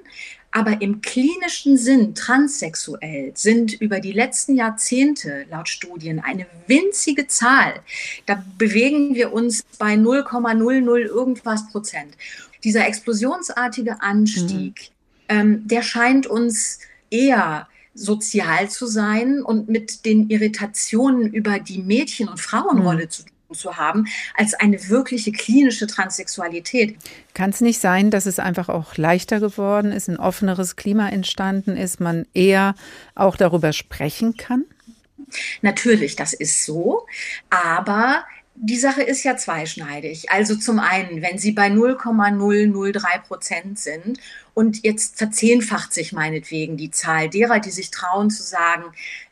[0.54, 7.80] aber im klinischen Sinn transsexuell sind über die letzten Jahrzehnte laut Studien eine winzige Zahl.
[8.26, 12.16] Da bewegen wir uns bei 0,00 irgendwas Prozent.
[12.62, 14.90] Dieser explosionsartige Anstieg,
[15.28, 15.36] mhm.
[15.36, 16.78] ähm, der scheint uns
[17.10, 23.10] eher sozial zu sein und mit den Irritationen über die Mädchen- und Frauenrolle mhm.
[23.10, 26.96] zu tun zu haben, als eine wirkliche klinische Transsexualität.
[27.32, 31.76] Kann es nicht sein, dass es einfach auch leichter geworden ist, ein offeneres Klima entstanden
[31.76, 32.74] ist, man eher
[33.14, 34.64] auch darüber sprechen kann?
[35.62, 37.06] Natürlich, das ist so,
[37.50, 38.24] aber
[38.56, 40.30] die Sache ist ja zweischneidig.
[40.30, 44.20] Also zum einen, wenn Sie bei 0,003 Prozent sind
[44.54, 48.84] und jetzt verzehnfacht sich meinetwegen die Zahl derer, die sich trauen zu sagen,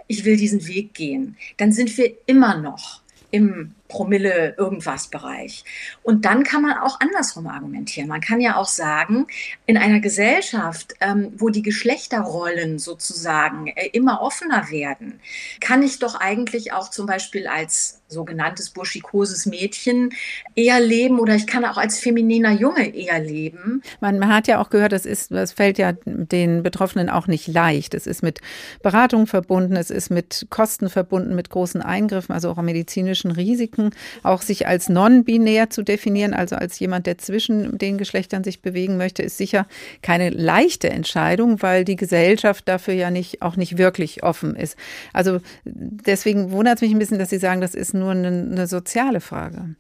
[0.09, 5.65] ich will diesen Weg gehen, dann sind wir immer noch im Promille irgendwas Bereich.
[6.03, 8.09] Und dann kann man auch andersrum argumentieren.
[8.09, 9.27] Man kann ja auch sagen,
[9.67, 15.21] in einer Gesellschaft, ähm, wo die Geschlechterrollen sozusagen äh, immer offener werden,
[15.61, 20.11] kann ich doch eigentlich auch zum Beispiel als sogenanntes burschikoses Mädchen
[20.55, 23.83] eher leben oder ich kann auch als femininer Junge eher leben.
[24.01, 27.95] Man, hat ja auch gehört, das ist, das fällt ja den Betroffenen auch nicht leicht.
[27.95, 28.41] Es ist mit
[28.83, 33.82] Beratung verbunden, es ist mit Kosten verbunden, mit großen Eingriffen, also auch medizinischen Risiken.
[33.83, 33.91] Gedanken,
[34.23, 38.97] auch sich als non-binär zu definieren, also als jemand, der zwischen den Geschlechtern sich bewegen
[38.97, 39.67] möchte, ist sicher
[40.03, 44.77] keine leichte Entscheidung, weil die Gesellschaft dafür ja nicht, auch nicht wirklich offen ist.
[45.13, 48.67] Also deswegen wundert es mich ein bisschen, dass Sie sagen, das ist nur eine, eine
[48.67, 49.75] soziale Frage.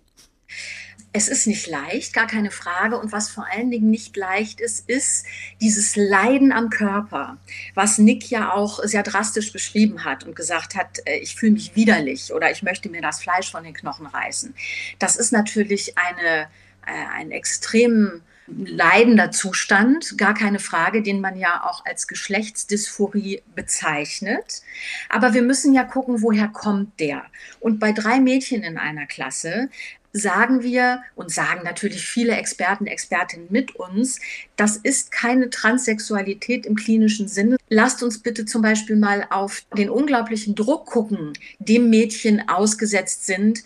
[1.14, 2.98] Es ist nicht leicht, gar keine Frage.
[2.98, 5.27] Und was vor allen Dingen nicht leicht ist, ist
[5.61, 7.37] dieses Leiden am Körper,
[7.75, 11.77] was Nick ja auch sehr drastisch beschrieben hat und gesagt hat, äh, ich fühle mich
[11.77, 14.55] widerlich oder ich möchte mir das Fleisch von den Knochen reißen.
[14.98, 16.48] Das ist natürlich eine,
[16.87, 24.62] äh, ein extrem leidender Zustand, gar keine Frage, den man ja auch als Geschlechtsdysphorie bezeichnet.
[25.09, 27.25] Aber wir müssen ja gucken, woher kommt der?
[27.61, 29.69] Und bei drei Mädchen in einer Klasse
[30.13, 34.21] sagen wir und sagen natürlich viele Experten, Expertinnen mit uns,
[34.56, 37.56] das ist keine Transsexualität im klinischen Sinne.
[37.69, 43.63] Lasst uns bitte zum Beispiel mal auf den unglaublichen Druck gucken, dem Mädchen ausgesetzt sind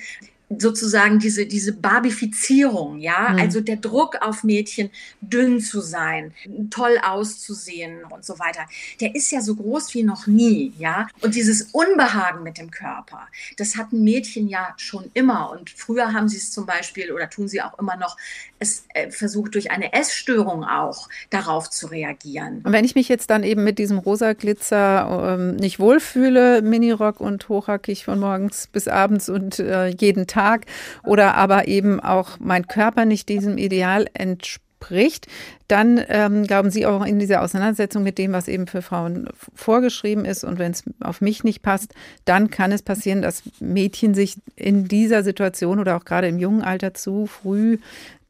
[0.49, 3.38] sozusagen diese, diese Barbifizierung, ja, mhm.
[3.40, 4.90] also der Druck auf Mädchen,
[5.20, 6.34] dünn zu sein,
[6.70, 8.61] toll auszusehen und so weiter,
[9.01, 11.09] der ist ja so groß wie noch nie, ja.
[11.20, 13.26] Und dieses Unbehagen mit dem Körper,
[13.57, 17.49] das hatten Mädchen ja schon immer und früher haben sie es zum Beispiel oder tun
[17.49, 18.16] sie auch immer noch,
[18.59, 22.62] es äh, versucht durch eine Essstörung auch darauf zu reagieren.
[22.64, 27.20] Und wenn ich mich jetzt dann eben mit diesem rosa Glitzer ähm, nicht wohlfühle, Minirock
[27.20, 30.66] und hochhackig von morgens bis abends und äh, jeden Tag, Tag
[31.03, 35.28] oder aber eben auch mein Körper nicht diesem Ideal entspricht,
[35.66, 40.26] dann ähm, glauben Sie auch in dieser Auseinandersetzung mit dem, was eben für Frauen vorgeschrieben
[40.26, 41.95] ist und wenn es auf mich nicht passt,
[42.26, 46.62] dann kann es passieren, dass Mädchen sich in dieser Situation oder auch gerade im jungen
[46.62, 47.78] Alter zu früh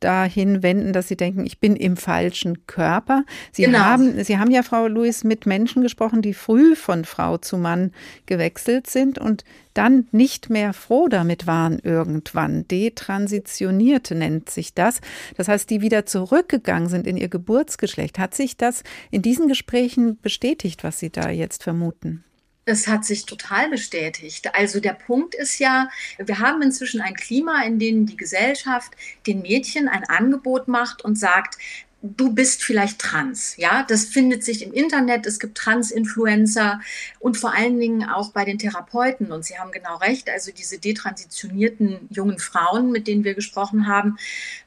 [0.00, 3.24] dahin wenden, dass sie denken, ich bin im falschen Körper.
[3.52, 3.78] Sie, genau.
[3.78, 7.92] haben, sie haben ja, Frau Louis, mit Menschen gesprochen, die früh von Frau zu Mann
[8.26, 9.44] gewechselt sind und
[9.74, 12.66] dann nicht mehr froh damit waren irgendwann.
[12.68, 15.00] Detransitionierte nennt sich das.
[15.36, 18.18] Das heißt, die wieder zurückgegangen sind in ihr Geburtsgeschlecht.
[18.18, 22.24] Hat sich das in diesen Gesprächen bestätigt, was Sie da jetzt vermuten?
[22.68, 24.52] Es hat sich total bestätigt.
[24.52, 25.88] Also der Punkt ist ja,
[26.18, 28.90] wir haben inzwischen ein Klima, in dem die Gesellschaft
[29.24, 31.58] den Mädchen ein Angebot macht und sagt,
[32.02, 33.56] du bist vielleicht trans.
[33.56, 35.26] Ja, das findet sich im Internet.
[35.26, 36.80] Es gibt Trans-Influencer
[37.20, 39.30] und vor allen Dingen auch bei den Therapeuten.
[39.30, 40.28] Und Sie haben genau recht.
[40.28, 44.18] Also diese detransitionierten jungen Frauen, mit denen wir gesprochen haben,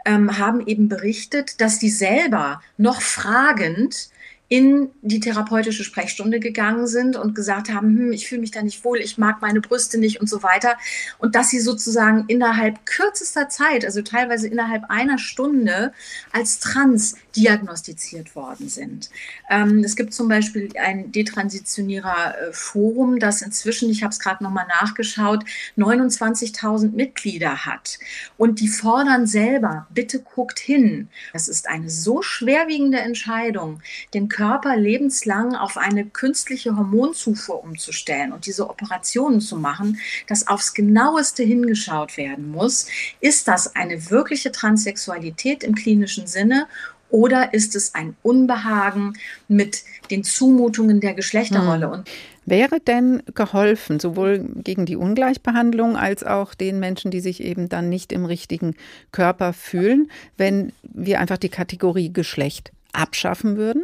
[0.05, 4.09] ähm, haben eben berichtet, dass die selber noch fragend
[4.49, 8.83] in die therapeutische Sprechstunde gegangen sind und gesagt haben, hm, ich fühle mich da nicht
[8.83, 10.75] wohl, ich mag meine Brüste nicht und so weiter.
[11.19, 15.93] Und dass sie sozusagen innerhalb kürzester Zeit, also teilweise innerhalb einer Stunde,
[16.31, 19.11] als trans diagnostiziert worden sind.
[19.51, 24.65] Ähm, es gibt zum Beispiel ein Detransitionierer-Forum, äh, das inzwischen, ich habe es gerade nochmal
[24.67, 25.45] nachgeschaut,
[25.77, 27.99] 29.000 Mitglieder hat.
[28.37, 31.09] Und die fordern selber, bitte guckt hin.
[31.33, 33.81] Es ist eine so schwerwiegende Entscheidung,
[34.15, 40.73] den Körper lebenslang auf eine künstliche Hormonzufuhr umzustellen und diese Operationen zu machen, dass aufs
[40.73, 42.87] genaueste hingeschaut werden muss.
[43.19, 46.67] Ist das eine wirkliche Transsexualität im klinischen Sinne
[47.09, 49.15] oder ist es ein Unbehagen
[49.49, 51.87] mit den Zumutungen der Geschlechterrolle?
[51.87, 51.91] Hm.
[51.91, 52.09] Und
[52.45, 57.89] Wäre denn geholfen, sowohl gegen die Ungleichbehandlung als auch den Menschen, die sich eben dann
[57.89, 58.75] nicht im richtigen
[59.11, 63.83] Körper fühlen, wenn wir einfach die Kategorie Geschlecht abschaffen würden?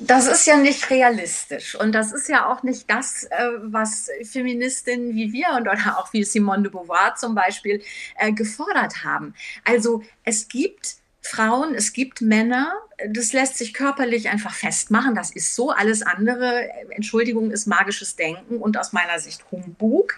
[0.00, 5.14] Das ist ja nicht realistisch und das ist ja auch nicht das, äh, was Feministinnen
[5.14, 7.82] wie wir und oder auch wie Simone de Beauvoir zum Beispiel
[8.16, 9.34] äh, gefordert haben.
[9.64, 12.72] Also es gibt Frauen, es gibt Männer,
[13.06, 15.14] das lässt sich körperlich einfach festmachen.
[15.14, 15.70] Das ist so.
[15.70, 20.16] Alles andere, Entschuldigung, ist magisches Denken und aus meiner Sicht Humbug.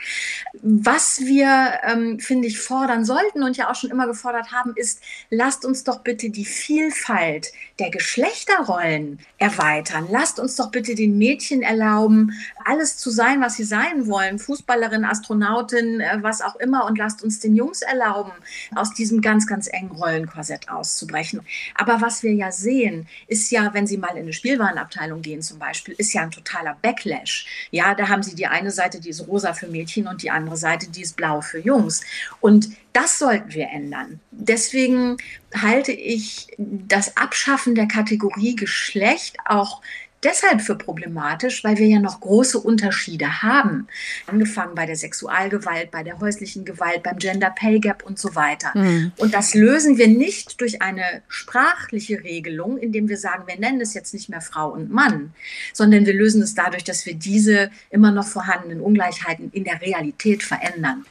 [0.63, 5.03] Was wir, ähm, finde ich, fordern sollten und ja auch schon immer gefordert haben, ist,
[5.29, 10.07] lasst uns doch bitte die Vielfalt der Geschlechterrollen erweitern.
[10.11, 12.33] Lasst uns doch bitte den Mädchen erlauben,
[12.65, 14.39] alles zu sein, was sie sein wollen.
[14.39, 16.87] Fußballerin, Astronautin, äh, was auch immer.
[16.87, 18.33] Und lasst uns den Jungs erlauben,
[18.75, 21.43] aus diesem ganz, ganz engen Rollenkorsett auszubrechen.
[21.75, 25.43] Aber was wir ja sehen, sehen, ist ja, wenn Sie mal in eine Spielwarenabteilung gehen
[25.43, 27.47] zum Beispiel, ist ja ein totaler Backlash.
[27.71, 30.57] Ja, da haben Sie die eine Seite, die ist rosa für Mädchen und die andere
[30.57, 32.03] Seite, die ist blau für Jungs.
[32.41, 34.21] Und das sollten wir ändern.
[34.31, 35.17] Deswegen
[35.55, 39.83] halte ich das Abschaffen der Kategorie Geschlecht auch
[40.23, 43.89] deshalb für problematisch, weil wir ja noch große Unterschiede haben.
[44.27, 48.73] Angefangen bei der Sexualgewalt, bei der häuslichen Gewalt, beim Gender Pay Gap und so weiter.
[48.75, 49.13] Mhm.
[49.17, 53.95] Und das lösen wir nicht durch eine sprachliche Regelung, indem wir sagen, wir nennen es
[53.95, 55.33] jetzt nicht mehr Frau und Mann,
[55.73, 60.43] sondern wir lösen es dadurch, dass wir diese immer noch vorhandenen Ungleichheiten in der Realität
[60.43, 61.05] verändern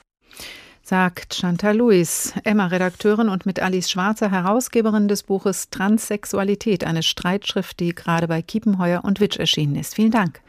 [0.90, 7.94] sagt Chantal Luis, Emma-Redakteurin und mit Alice Schwarzer Herausgeberin des Buches Transsexualität, eine Streitschrift, die
[7.94, 9.94] gerade bei Kiepenheuer und Witsch erschienen ist.
[9.94, 10.42] Vielen Dank.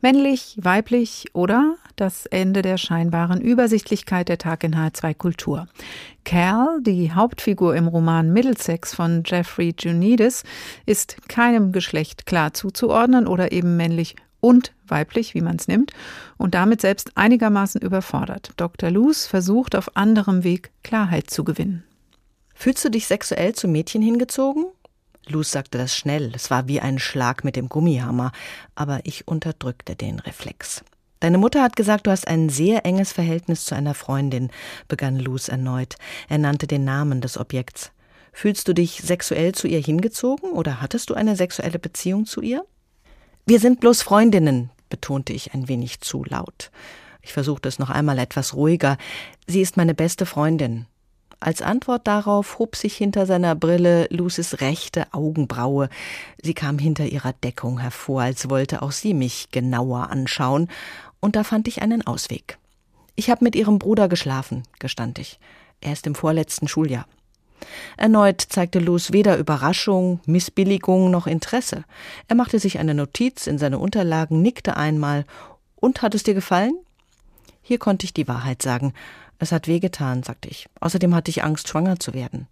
[0.00, 5.68] Männlich, weiblich oder das Ende der scheinbaren Übersichtlichkeit der Tag in H2 Kultur.
[6.24, 10.44] Cal, die Hauptfigur im Roman Middlesex von Jeffrey Junides,
[10.86, 15.92] ist keinem Geschlecht klar zuzuordnen oder eben männlich und weiblich, wie man es nimmt,
[16.36, 18.52] und damit selbst einigermaßen überfordert.
[18.58, 18.90] Dr.
[18.90, 21.82] Luz versucht auf anderem Weg Klarheit zu gewinnen.
[22.54, 24.66] Fühlst du dich sexuell zu Mädchen hingezogen?
[25.26, 28.32] Luz sagte das schnell, es war wie ein Schlag mit dem Gummihammer,
[28.74, 30.84] aber ich unterdrückte den Reflex.
[31.20, 34.50] Deine Mutter hat gesagt, du hast ein sehr enges Verhältnis zu einer Freundin,
[34.88, 35.96] begann Luz erneut.
[36.28, 37.92] Er nannte den Namen des Objekts.
[38.34, 42.66] Fühlst du dich sexuell zu ihr hingezogen oder hattest du eine sexuelle Beziehung zu ihr?
[43.46, 46.70] Wir sind bloß Freundinnen, betonte ich ein wenig zu laut.
[47.20, 48.96] Ich versuchte es noch einmal etwas ruhiger.
[49.46, 50.86] Sie ist meine beste Freundin.
[51.40, 55.90] Als Antwort darauf hob sich hinter seiner Brille Luces rechte Augenbraue.
[56.42, 60.68] Sie kam hinter ihrer Deckung hervor, als wollte auch sie mich genauer anschauen,
[61.20, 62.56] und da fand ich einen Ausweg.
[63.14, 65.38] Ich habe mit ihrem Bruder geschlafen, gestand ich.
[65.82, 67.06] Er ist im vorletzten Schuljahr.
[67.96, 71.84] Erneut zeigte Luz weder Überraschung, Missbilligung noch Interesse.
[72.28, 75.24] Er machte sich eine Notiz in seine Unterlagen, nickte einmal.
[75.76, 76.76] Und hat es dir gefallen?
[77.62, 78.92] Hier konnte ich die Wahrheit sagen.
[79.38, 80.68] Es hat wehgetan, sagte ich.
[80.80, 82.46] Außerdem hatte ich Angst, schwanger zu werden.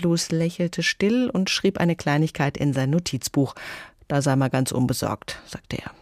[0.00, 3.54] Luz lächelte still und schrieb eine Kleinigkeit in sein Notizbuch.
[4.08, 5.92] Da sei mal ganz unbesorgt, sagte er.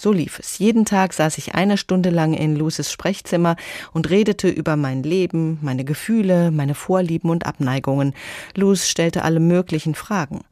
[0.00, 0.58] So lief es.
[0.58, 3.56] Jeden Tag saß ich eine Stunde lang in Luces Sprechzimmer
[3.92, 8.14] und redete über mein Leben, meine Gefühle, meine Vorlieben und Abneigungen.
[8.54, 10.42] Luz stellte alle möglichen Fragen.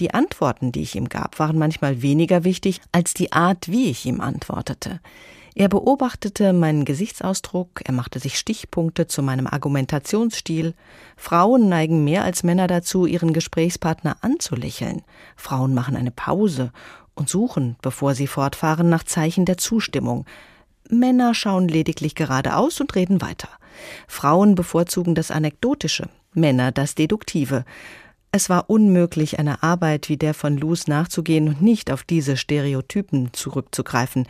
[0.00, 4.04] Die Antworten, die ich ihm gab, waren manchmal weniger wichtig als die Art, wie ich
[4.04, 5.00] ihm antwortete.
[5.56, 10.74] Er beobachtete meinen Gesichtsausdruck, er machte sich Stichpunkte zu meinem Argumentationsstil.
[11.16, 15.02] Frauen neigen mehr als Männer dazu, ihren Gesprächspartner anzulächeln.
[15.36, 16.72] Frauen machen eine Pause
[17.14, 20.26] und suchen, bevor sie fortfahren, nach Zeichen der Zustimmung.
[20.88, 23.48] Männer schauen lediglich geradeaus und reden weiter.
[24.06, 27.64] Frauen bevorzugen das Anekdotische, Männer das Deduktive.
[28.32, 33.32] Es war unmöglich, einer Arbeit wie der von Luz nachzugehen und nicht auf diese Stereotypen
[33.32, 34.26] zurückzugreifen.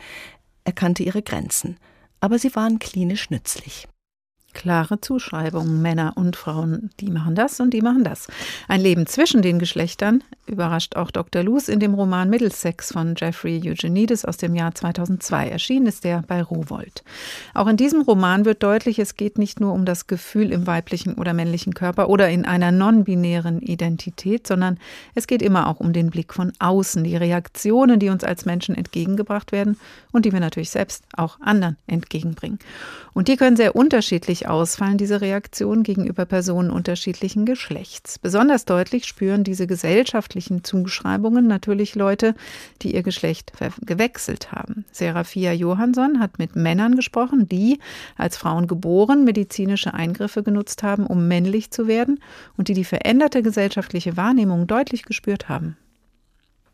[0.63, 1.77] Er kannte ihre Grenzen,
[2.19, 3.87] aber sie waren klinisch nützlich.
[4.55, 8.27] Klare Zuschreibungen, Männer und Frauen, die machen das und die machen das.
[8.69, 11.43] Ein Leben zwischen den Geschlechtern überrascht auch Dr.
[11.43, 15.49] Luz in dem Roman Middlesex von Jeffrey Eugenides aus dem Jahr 2002.
[15.49, 17.03] Erschienen ist der bei Rowold.
[17.53, 21.15] Auch in diesem Roman wird deutlich, es geht nicht nur um das Gefühl im weiblichen
[21.15, 24.79] oder männlichen Körper oder in einer non-binären Identität, sondern
[25.15, 28.73] es geht immer auch um den Blick von außen, die Reaktionen, die uns als Menschen
[28.73, 29.77] entgegengebracht werden
[30.13, 32.59] und die wir natürlich selbst auch anderen entgegenbringen.
[33.13, 38.19] Und die können sehr unterschiedlich ausfallen, diese Reaktionen gegenüber Personen unterschiedlichen Geschlechts.
[38.19, 42.35] Besonders deutlich spüren diese gesellschaftlichen Zuschreibungen natürlich Leute,
[42.81, 44.85] die ihr Geschlecht gewechselt haben.
[44.91, 47.79] Serafia Johansson hat mit Männern gesprochen, die
[48.17, 52.19] als Frauen geboren medizinische Eingriffe genutzt haben, um männlich zu werden
[52.57, 55.77] und die die veränderte gesellschaftliche Wahrnehmung deutlich gespürt haben.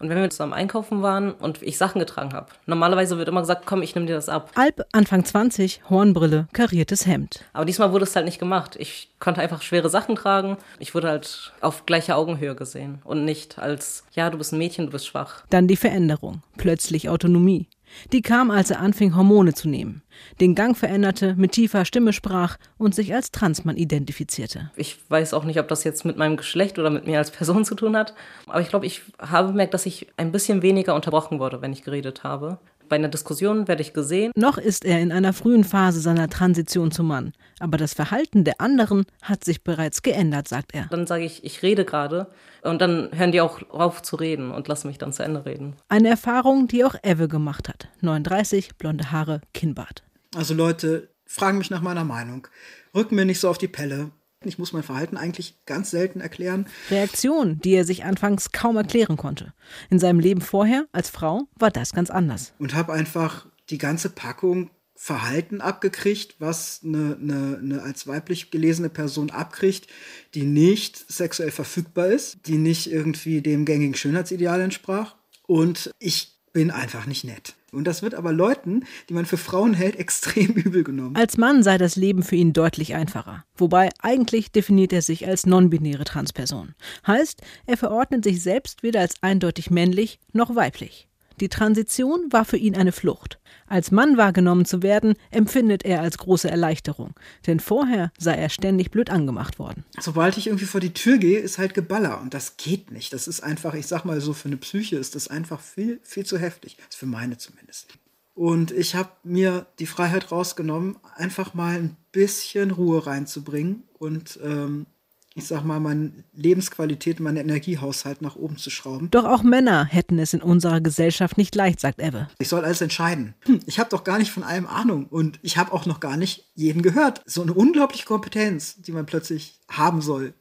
[0.02, 3.68] Und wenn wir zusammen einkaufen waren und ich Sachen getragen habe, normalerweise wird immer gesagt,
[3.68, 4.50] komm, ich nehme dir das ab.
[4.56, 7.46] Alp, Anfang 20, Hornbrille, kariertes Hemd.
[7.54, 8.76] Aber diesmal wurde es halt nicht gemacht.
[8.80, 10.58] Ich konnte einfach schwere Sachen tragen.
[10.80, 14.88] Ich wurde halt auf gleicher Augenhöhe gesehen und nicht als, ja, du bist ein Mädchen,
[14.88, 15.44] du bist schwach.
[15.52, 17.68] Dann die Veränderung, plötzlich Autonomie.
[18.12, 20.02] Die kam, als er anfing, Hormone zu nehmen,
[20.40, 24.72] den Gang veränderte, mit tiefer Stimme sprach und sich als Transmann identifizierte.
[24.76, 27.66] Ich weiß auch nicht, ob das jetzt mit meinem Geschlecht oder mit mir als Person
[27.66, 28.14] zu tun hat,
[28.48, 31.84] aber ich glaube, ich habe bemerkt, dass ich ein bisschen weniger unterbrochen wurde, wenn ich
[31.84, 32.60] geredet habe.
[32.92, 34.34] Bei einer Diskussion werde ich gesehen.
[34.36, 37.32] Noch ist er in einer frühen Phase seiner Transition zum Mann.
[37.62, 40.88] Aber das Verhalten der anderen hat sich bereits geändert, sagt er.
[40.92, 42.28] Dann sage ich, ich rede gerade.
[42.64, 45.78] Und dann hören die auch auf zu reden und lassen mich dann zu Ende reden.
[45.88, 47.88] Eine Erfahrung, die auch Eve gemacht hat.
[48.02, 50.04] 39, blonde Haare, Kinnbart.
[50.36, 52.50] Also Leute, fragen mich nach meiner Meinung.
[52.94, 54.12] Rücken mir nicht so auf die Pelle.
[54.44, 56.66] Ich muss mein Verhalten eigentlich ganz selten erklären.
[56.90, 59.54] Reaktion, die er sich anfangs kaum erklären konnte.
[59.90, 62.54] In seinem Leben vorher als Frau war das ganz anders.
[62.58, 68.90] Und habe einfach die ganze Packung Verhalten abgekriegt, was eine, eine, eine als weiblich gelesene
[68.90, 69.88] Person abkriegt,
[70.36, 75.16] die nicht sexuell verfügbar ist, die nicht irgendwie dem gängigen Schönheitsideal entsprach.
[75.48, 77.56] Und ich bin einfach nicht nett.
[77.72, 81.16] Und das wird aber Leuten, die man für Frauen hält, extrem übel genommen.
[81.16, 83.46] Als Mann sei das Leben für ihn deutlich einfacher.
[83.56, 86.76] Wobei eigentlich definiert er sich als non-binäre Transperson.
[87.08, 91.08] Heißt, er verordnet sich selbst weder als eindeutig männlich noch weiblich.
[91.42, 93.40] Die Transition war für ihn eine Flucht.
[93.66, 97.16] Als Mann wahrgenommen zu werden, empfindet er als große Erleichterung.
[97.48, 99.84] Denn vorher sei er ständig blöd angemacht worden.
[100.00, 102.22] Sobald ich irgendwie vor die Tür gehe, ist halt Geballer.
[102.22, 103.12] Und das geht nicht.
[103.12, 106.28] Das ist einfach, ich sag mal so, für eine Psyche ist das einfach viel, viel
[106.28, 106.78] zu heftig.
[106.78, 107.88] Das ist für meine zumindest.
[108.36, 114.86] Und ich habe mir die Freiheit rausgenommen, einfach mal ein bisschen Ruhe reinzubringen und ähm,
[115.34, 119.10] ich sag mal, meine Lebensqualität, meinen Energiehaushalt nach oben zu schrauben.
[119.12, 122.28] Doch auch Männer hätten es in unserer Gesellschaft nicht leicht, sagt Ebbe.
[122.40, 123.34] Ich soll alles entscheiden.
[123.46, 126.18] Hm, ich habe doch gar nicht von allem Ahnung und ich habe auch noch gar
[126.18, 127.22] nicht jeden gehört.
[127.26, 130.34] So eine unglaubliche Kompetenz, die man plötzlich haben soll.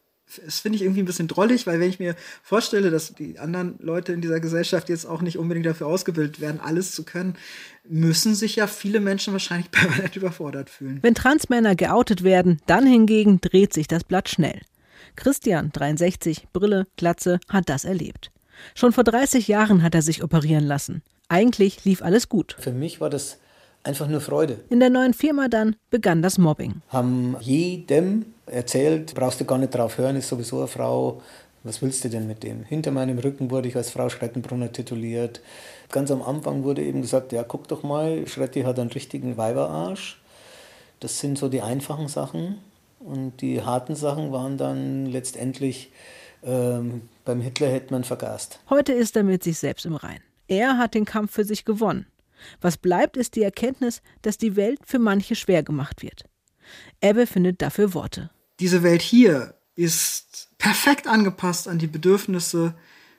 [0.45, 3.77] Das finde ich irgendwie ein bisschen drollig, weil wenn ich mir vorstelle, dass die anderen
[3.81, 7.35] Leute in dieser Gesellschaft jetzt auch nicht unbedingt dafür ausgebildet werden, alles zu können,
[7.89, 10.99] müssen sich ja viele Menschen wahrscheinlich permanent überfordert fühlen.
[11.03, 14.61] Wenn Transmänner geoutet werden, dann hingegen dreht sich das Blatt schnell.
[15.17, 18.31] Christian, 63, Brille, Glatze, hat das erlebt.
[18.75, 21.03] Schon vor 30 Jahren hat er sich operieren lassen.
[21.29, 22.57] Eigentlich lief alles gut.
[22.59, 23.39] Für mich war das
[23.83, 24.61] einfach nur Freude.
[24.69, 26.83] In der neuen Firma dann begann das Mobbing.
[26.89, 31.23] Haben jedem erzählt, brauchst du gar nicht drauf hören, ist sowieso eine Frau.
[31.63, 32.65] Was willst du denn mit dem?
[32.65, 35.43] Hinter meinem Rücken wurde ich als Frau Schrettenbrunner tituliert.
[35.91, 40.21] Ganz am Anfang wurde eben gesagt, ja, guck doch mal, Schretti hat einen richtigen Weiberarsch.
[41.01, 42.59] Das sind so die einfachen Sachen.
[43.01, 45.91] Und die harten Sachen waren dann letztendlich
[46.43, 48.61] ähm, beim Hitler hätte man vergast.
[48.71, 50.21] Heute ist er mit sich selbst im Rein.
[50.49, 52.07] Er hat den Kampf für sich gewonnen.
[52.61, 56.25] Was bleibt, ist die Erkenntnis, dass die Welt für manche schwer gemacht wird.
[57.01, 58.31] Ebbe findet dafür Worte.
[58.59, 62.75] Diese Welt hier ist perfekt angepasst an die Bedürfnisse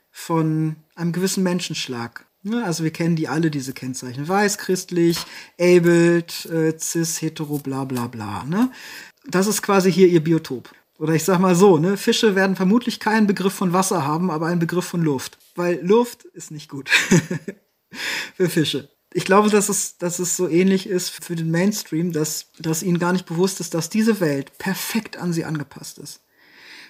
[0.10, 2.26] von einem gewissen Menschenschlag.
[2.64, 4.28] Also wir kennen die alle, diese Kennzeichen.
[4.28, 5.20] Weiß, christlich,
[5.60, 8.44] abled, äh, cis, hetero, bla bla bla.
[8.46, 8.72] Ne?
[9.26, 10.70] Das ist quasi hier ihr Biotop.
[10.98, 14.48] Oder ich sag mal so, ne, Fische werden vermutlich keinen Begriff von Wasser haben, aber
[14.48, 15.40] einen Begriff von Luft.
[15.56, 16.90] Weil Luft ist nicht gut
[18.36, 18.90] für Fische.
[19.14, 23.00] Ich glaube, dass es, dass es so ähnlich ist für den Mainstream, dass, dass ihnen
[23.00, 26.22] gar nicht bewusst ist, dass diese Welt perfekt an sie angepasst ist.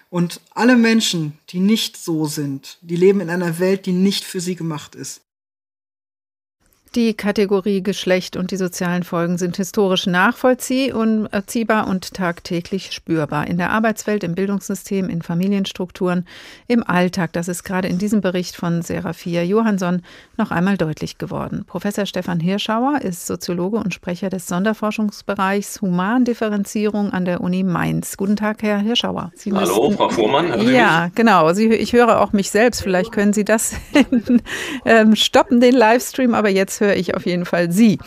[0.10, 4.42] Und alle Menschen, die nicht so sind, die leben in einer Welt, die nicht für
[4.42, 5.22] sie gemacht ist.
[6.94, 13.48] Die Kategorie Geschlecht und die sozialen Folgen sind historisch nachvollziehbar und tagtäglich spürbar.
[13.48, 16.28] In der Arbeitswelt, im Bildungssystem, in Familienstrukturen,
[16.68, 17.32] im Alltag.
[17.32, 20.02] Das ist gerade in diesem Bericht von Serafia Johansson
[20.36, 21.64] noch einmal deutlich geworden.
[21.66, 28.18] Professor Stefan Hirschauer ist Soziologe und Sprecher des Sonderforschungsbereichs Humandifferenzierung an der Uni Mainz.
[28.18, 29.32] Guten Tag, Herr Hirschauer.
[29.34, 30.68] Sie Hallo, müssten, Frau Fuhrmann.
[30.70, 31.54] Ja, genau.
[31.54, 32.84] Sie, ich höre auch mich selbst.
[32.84, 33.76] Vielleicht können Sie das
[34.86, 36.36] ähm, stoppen, den Livestream.
[36.36, 37.98] Aber jetzt höre ich auf jeden Fall Sie.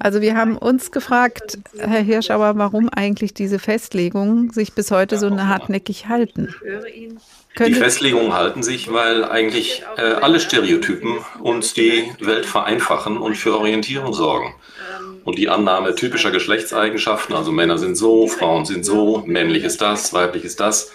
[0.00, 5.30] Also wir haben uns gefragt, Herr Hirschauer, warum eigentlich diese Festlegungen sich bis heute so
[5.30, 6.52] hartnäckig halten.
[7.58, 13.56] Die Festlegungen halten sich, weil eigentlich äh, alle Stereotypen uns die Welt vereinfachen und für
[13.56, 14.54] Orientierung sorgen.
[15.24, 20.12] Und die Annahme typischer Geschlechtseigenschaften, also Männer sind so, Frauen sind so, männlich ist das,
[20.12, 20.90] weiblich ist das,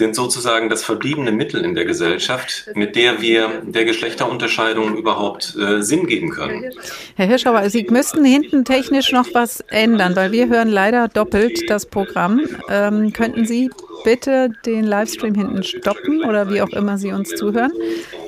[0.00, 5.82] sind sozusagen das verbliebene Mittel in der Gesellschaft, mit der wir der Geschlechterunterscheidung überhaupt äh,
[5.82, 6.72] Sinn geben können.
[7.16, 11.84] Herr Hirschauer, Sie müssten hinten technisch noch was ändern, weil wir hören leider doppelt das
[11.84, 12.40] Programm.
[12.70, 13.70] Ähm, könnten Sie
[14.04, 17.72] bitte den Livestream hinten stoppen oder wie auch immer Sie uns zuhören,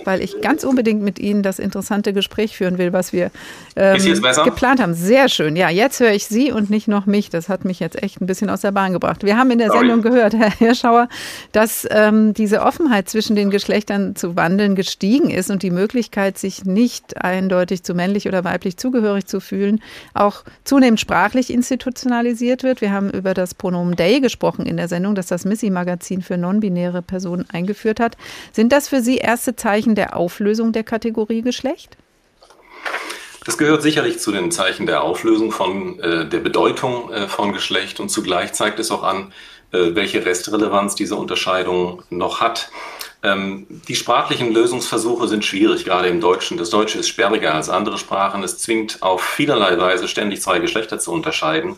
[0.05, 3.31] weil ich ganz unbedingt mit Ihnen das interessante Gespräch führen will, was wir
[3.77, 3.99] ähm,
[4.45, 4.95] geplant haben.
[4.95, 5.57] Sehr schön.
[5.57, 7.31] Ja, jetzt höre ich Sie und nicht noch mich.
[7.31, 9.25] Das hat mich jetzt echt ein bisschen aus der Bahn gebracht.
[9.25, 9.81] Wir haben in der Sorry.
[9.81, 11.09] Sendung gehört, Herr Hirschauer,
[11.53, 16.65] dass ähm, diese Offenheit zwischen den Geschlechtern zu wandeln gestiegen ist und die Möglichkeit, sich
[16.65, 19.81] nicht eindeutig zu männlich oder weiblich zugehörig zu fühlen,
[20.15, 22.81] auch zunehmend sprachlich institutionalisiert wird.
[22.81, 26.37] Wir haben über das Pronomen Day gesprochen in der Sendung, dass das Miss Magazin für
[26.37, 28.17] non-binäre Personen eingeführt hat.
[28.53, 31.97] Sind das für Sie erste Zeichen der Auflösung der Kategorie Geschlecht?
[33.45, 37.99] Das gehört sicherlich zu den Zeichen der Auflösung von äh, der Bedeutung äh, von Geschlecht
[37.99, 39.33] und zugleich zeigt es auch an,
[39.73, 42.71] welche Restrelevanz diese Unterscheidung noch hat.
[43.23, 46.57] Ähm, die sprachlichen Lösungsversuche sind schwierig, gerade im Deutschen.
[46.57, 48.43] Das Deutsche ist sperriger als andere Sprachen.
[48.43, 51.77] Es zwingt auf vielerlei Weise ständig zwei Geschlechter zu unterscheiden.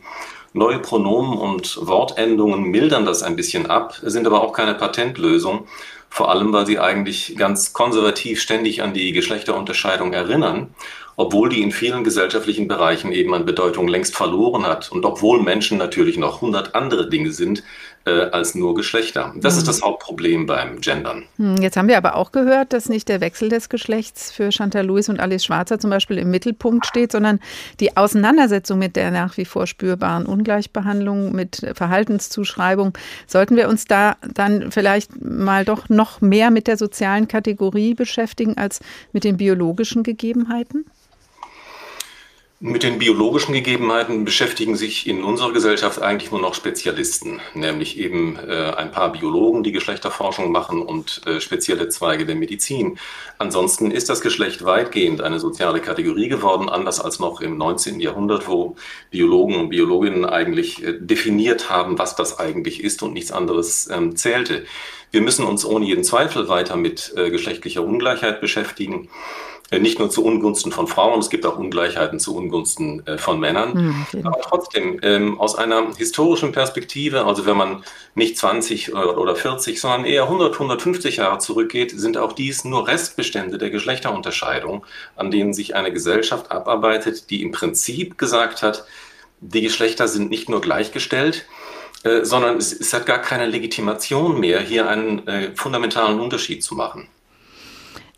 [0.55, 5.66] Neue Pronomen und Wortendungen mildern das ein bisschen ab, sind aber auch keine Patentlösung.
[6.09, 10.72] Vor allem, weil sie eigentlich ganz konservativ ständig an die Geschlechterunterscheidung erinnern,
[11.16, 15.76] obwohl die in vielen gesellschaftlichen Bereichen eben an Bedeutung längst verloren hat und obwohl Menschen
[15.76, 17.64] natürlich noch hundert andere Dinge sind,
[18.07, 19.33] äh, als nur Geschlechter.
[19.37, 19.59] Das mhm.
[19.59, 21.25] ist das Hauptproblem beim Gendern.
[21.37, 24.87] Hm, jetzt haben wir aber auch gehört, dass nicht der Wechsel des Geschlechts für Chantal
[24.87, 27.41] Lewis und Alice Schwarzer zum Beispiel im Mittelpunkt steht, sondern
[27.81, 32.97] die Auseinandersetzung mit der nach wie vor spürbaren Ungleichbehandlung, mit Verhaltenszuschreibung.
[33.27, 38.59] Sollten wir uns da dann vielleicht mal doch noch mehr mit der sozialen Kategorie beschäftigen
[38.59, 38.81] als
[39.13, 40.85] mit den biologischen Gegebenheiten?
[42.61, 48.39] Mit den biologischen Gegebenheiten beschäftigen sich in unserer Gesellschaft eigentlich nur noch Spezialisten, nämlich eben
[48.39, 52.97] äh, ein paar Biologen, die Geschlechterforschung machen und äh, spezielle Zweige der Medizin.
[53.39, 57.99] Ansonsten ist das Geschlecht weitgehend eine soziale Kategorie geworden, anders als noch im 19.
[57.99, 58.77] Jahrhundert, wo
[59.11, 64.15] Biologen und Biologinnen eigentlich äh, definiert haben, was das eigentlich ist und nichts anderes ähm,
[64.15, 64.65] zählte.
[65.11, 69.09] Wir müssen uns ohne jeden Zweifel weiter mit äh, geschlechtlicher Ungleichheit beschäftigen.
[69.71, 73.41] Äh, nicht nur zu Ungunsten von Frauen, es gibt auch Ungleichheiten zu Ungunsten äh, von
[73.41, 74.07] Männern.
[74.12, 77.85] Mhm, Aber trotzdem, ähm, aus einer historischen Perspektive, also wenn man
[78.15, 83.59] nicht 20 oder 40, sondern eher 100, 150 Jahre zurückgeht, sind auch dies nur Restbestände
[83.59, 84.85] der Geschlechterunterscheidung,
[85.17, 88.85] an denen sich eine Gesellschaft abarbeitet, die im Prinzip gesagt hat,
[89.41, 91.47] die Geschlechter sind nicht nur gleichgestellt,
[92.05, 96.75] äh, sondern es, es, hat gar keine Legitimation mehr, hier einen äh, fundamentalen Unterschied zu
[96.75, 97.09] machen.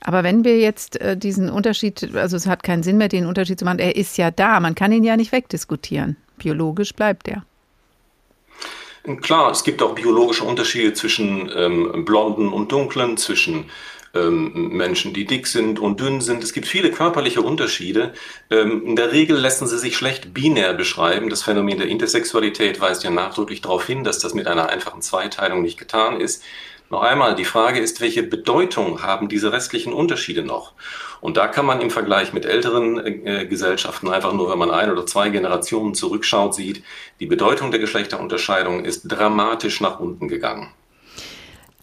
[0.07, 3.59] Aber wenn wir jetzt äh, diesen Unterschied, also es hat keinen Sinn mehr, den Unterschied
[3.59, 6.17] zu machen, er ist ja da, man kann ihn ja nicht wegdiskutieren.
[6.39, 7.45] Biologisch bleibt er.
[9.21, 13.65] Klar, es gibt auch biologische Unterschiede zwischen ähm, Blonden und Dunklen, zwischen
[14.15, 16.45] ähm, Menschen, die dick sind und dünn sind.
[16.45, 18.15] Es gibt viele körperliche Unterschiede.
[18.49, 21.31] Ähm, in der Regel lassen sie sich schlecht binär beschreiben.
[21.31, 25.63] Das Phänomen der Intersexualität weist ja nachdrücklich darauf hin, dass das mit einer einfachen Zweiteilung
[25.63, 26.45] nicht getan ist.
[26.89, 30.73] Noch einmal, die Frage ist, welche Bedeutung haben diese restlichen Unterschiede noch?
[31.21, 34.91] Und da kann man im Vergleich mit älteren äh, Gesellschaften einfach nur, wenn man ein
[34.93, 36.85] oder zwei Generationen zurückschaut, sieht,
[37.19, 40.69] die Bedeutung der Geschlechterunterscheidung ist dramatisch nach unten gegangen.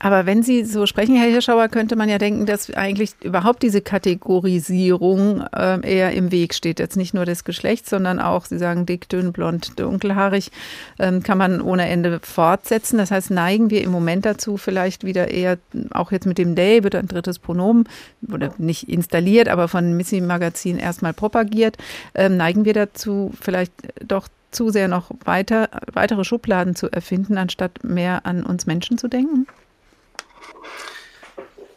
[0.04, 3.80] Aber wenn Sie so sprechen, Herr Hirschauer, könnte man ja denken, dass eigentlich überhaupt diese
[3.80, 6.80] Kategorisierung äh, eher im Weg steht.
[6.80, 10.52] Jetzt nicht nur des Geschlechts, sondern auch, Sie sagen dick, dünn, blond, dunkelhaarig,
[11.00, 12.98] ähm, kann man ohne Ende fortsetzen.
[12.98, 15.58] Das heißt, neigen wir im Moment dazu vielleicht wieder eher,
[15.92, 17.88] auch jetzt mit dem Day wird ein drittes Pronomen,
[18.30, 21.78] oder nicht installiert, aber von Missy Magazin erstmal propagiert,
[22.14, 23.72] ähm, neigen wir dazu vielleicht
[24.06, 29.08] doch zu sehr noch weiter, weitere Schubladen zu erfinden, anstatt mehr an uns Menschen zu
[29.08, 29.48] denken?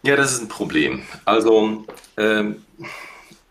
[0.06, 1.02] Ja, das ist ein Problem.
[1.24, 1.84] Also,
[2.16, 2.62] ähm,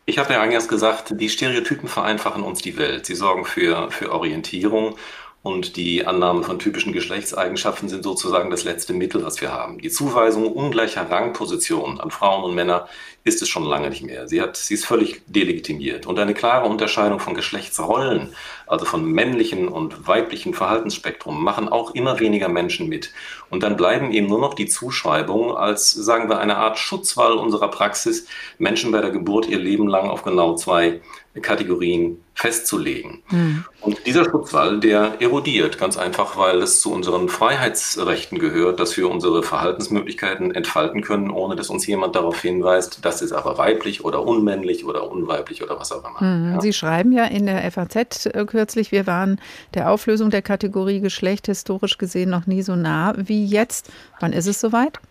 [0.06, 3.06] ich habe ja eingangs gesagt, die Stereotypen vereinfachen uns die Welt.
[3.06, 4.96] Sie sorgen für, für Orientierung
[5.44, 9.80] und die Annahme von typischen Geschlechtseigenschaften sind sozusagen das letzte Mittel, was wir haben.
[9.80, 12.88] Die Zuweisung ungleicher Rangpositionen an Frauen und Männer
[13.26, 14.28] ist es schon lange nicht mehr.
[14.28, 16.06] Sie, hat, sie ist völlig delegitimiert.
[16.06, 18.30] Und eine klare Unterscheidung von Geschlechtsrollen,
[18.68, 23.12] also von männlichen und weiblichen Verhaltensspektrum, machen auch immer weniger Menschen mit.
[23.50, 27.70] Und dann bleiben eben nur noch die Zuschreibungen als, sagen wir, eine Art Schutzwall unserer
[27.70, 28.28] Praxis,
[28.60, 31.02] Menschen bei der Geburt ihr Leben lang auf genau zwei
[31.42, 33.24] Kategorien festzulegen.
[33.30, 33.66] Mhm.
[33.82, 39.10] Und dieser Schutzwall, der erodiert ganz einfach, weil es zu unseren Freiheitsrechten gehört, dass wir
[39.10, 44.24] unsere Verhaltensmöglichkeiten entfalten können, ohne dass uns jemand darauf hinweist, das ist aber weiblich oder
[44.24, 46.22] unmännlich oder unweiblich oder was auch immer.
[46.22, 46.54] Mhm.
[46.56, 46.62] Ja.
[46.62, 49.40] Sie schreiben ja in der FAZ äh, kürzlich, wir waren
[49.74, 53.90] der Auflösung der Kategorie Geschlecht historisch gesehen noch nie so nah wie jetzt.
[54.20, 55.00] Wann ist es soweit?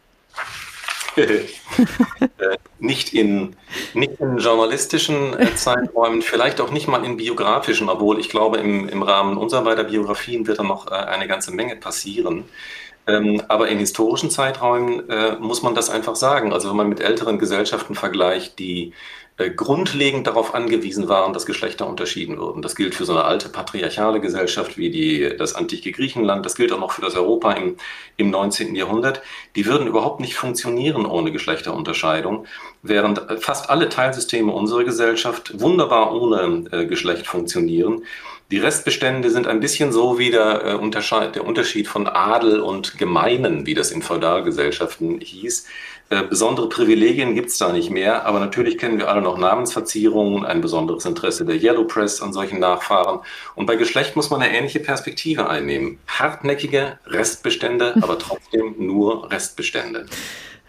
[1.17, 3.55] Äh, nicht, in,
[3.95, 8.89] nicht in journalistischen äh, Zeiträumen, vielleicht auch nicht mal in biografischen, obwohl ich glaube, im,
[8.89, 12.45] im Rahmen unserer beider Biografien wird da noch eine ganze Menge passieren.
[13.07, 16.53] Ähm, aber in historischen Zeiträumen äh, muss man das einfach sagen.
[16.53, 18.93] Also wenn man mit älteren Gesellschaften vergleicht, die
[19.37, 22.63] äh, grundlegend darauf angewiesen waren, dass Geschlechter unterschieden wurden.
[22.63, 26.71] Das gilt für so eine alte patriarchale Gesellschaft wie die, das antike Griechenland, das gilt
[26.71, 27.77] auch noch für das Europa im,
[28.17, 28.77] im 19.
[28.77, 29.23] Jahrhundert.
[29.57, 32.47] Die würden überhaupt nicht funktionieren ohne Geschlechterunterscheidung,
[32.83, 38.05] während fast alle Teilsysteme unserer Gesellschaft wunderbar ohne äh, Geschlecht funktionieren.
[38.51, 42.99] Die Restbestände sind ein bisschen so wie der, äh, Unterschied, der Unterschied von Adel und
[42.99, 45.67] Gemeinen, wie das in Feudalgesellschaften hieß.
[46.11, 50.45] Äh, besondere Privilegien gibt es da nicht mehr, aber natürlich kennen wir alle noch Namensverzierungen,
[50.45, 53.21] ein besonderes Interesse der Yellow Press an solchen Nachfahren.
[53.55, 55.99] Und bei Geschlecht muss man eine ähnliche Perspektive einnehmen.
[56.07, 60.05] Hartnäckige Restbestände, aber trotzdem nur Restbestände.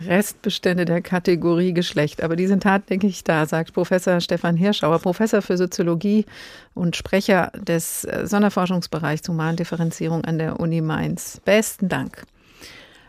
[0.01, 2.21] Restbestände der Kategorie Geschlecht.
[2.21, 6.25] Aber die sind hartnäckig da, sagt Professor Stefan Hirschauer, Professor für Soziologie
[6.73, 11.41] und Sprecher des äh, Sonderforschungsbereichs Humandifferenzierung an der Uni Mainz.
[11.45, 12.25] Besten Dank.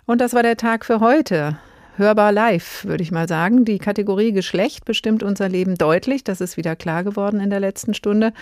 [0.07, 1.59] Und das war der Tag für heute
[1.99, 3.65] hörbar live, würde ich mal sagen.
[3.65, 6.25] Die Kategorie Geschlecht bestimmt unser Leben deutlich.
[6.25, 8.33] Das ist wieder klar geworden in der letzten Stunde.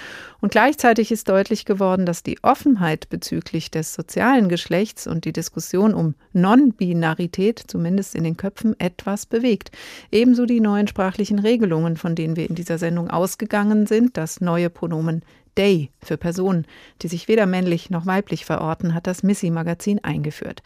[0.41, 5.95] Und gleichzeitig ist deutlich geworden, dass die Offenheit bezüglich des sozialen Geschlechts und die Diskussion
[5.95, 9.71] um Non-Binarität zumindest in den Köpfen etwas bewegt.
[10.11, 14.17] Ebenso die neuen sprachlichen Regelungen, von denen wir in dieser Sendung ausgegangen sind.
[14.17, 15.23] Das neue Pronomen
[15.57, 16.67] Day für Personen,
[17.03, 20.63] die sich weder männlich noch weiblich verorten, hat das Missy-Magazin eingeführt.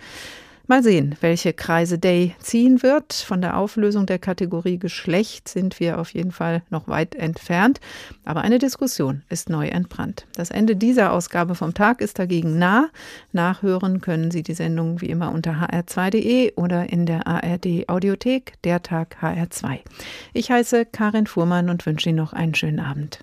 [0.71, 3.15] Mal sehen, welche Kreise Day ziehen wird.
[3.15, 7.81] Von der Auflösung der Kategorie Geschlecht sind wir auf jeden Fall noch weit entfernt.
[8.27, 10.27] Aber eine Diskussion ist neu entbrannt.
[10.35, 12.91] Das Ende dieser Ausgabe vom Tag ist dagegen nah.
[13.33, 18.83] Nachhören können Sie die Sendung wie immer unter hr2.de oder in der ARD Audiothek, der
[18.83, 19.79] Tag HR2.
[20.35, 23.21] Ich heiße Karin Fuhrmann und wünsche Ihnen noch einen schönen Abend.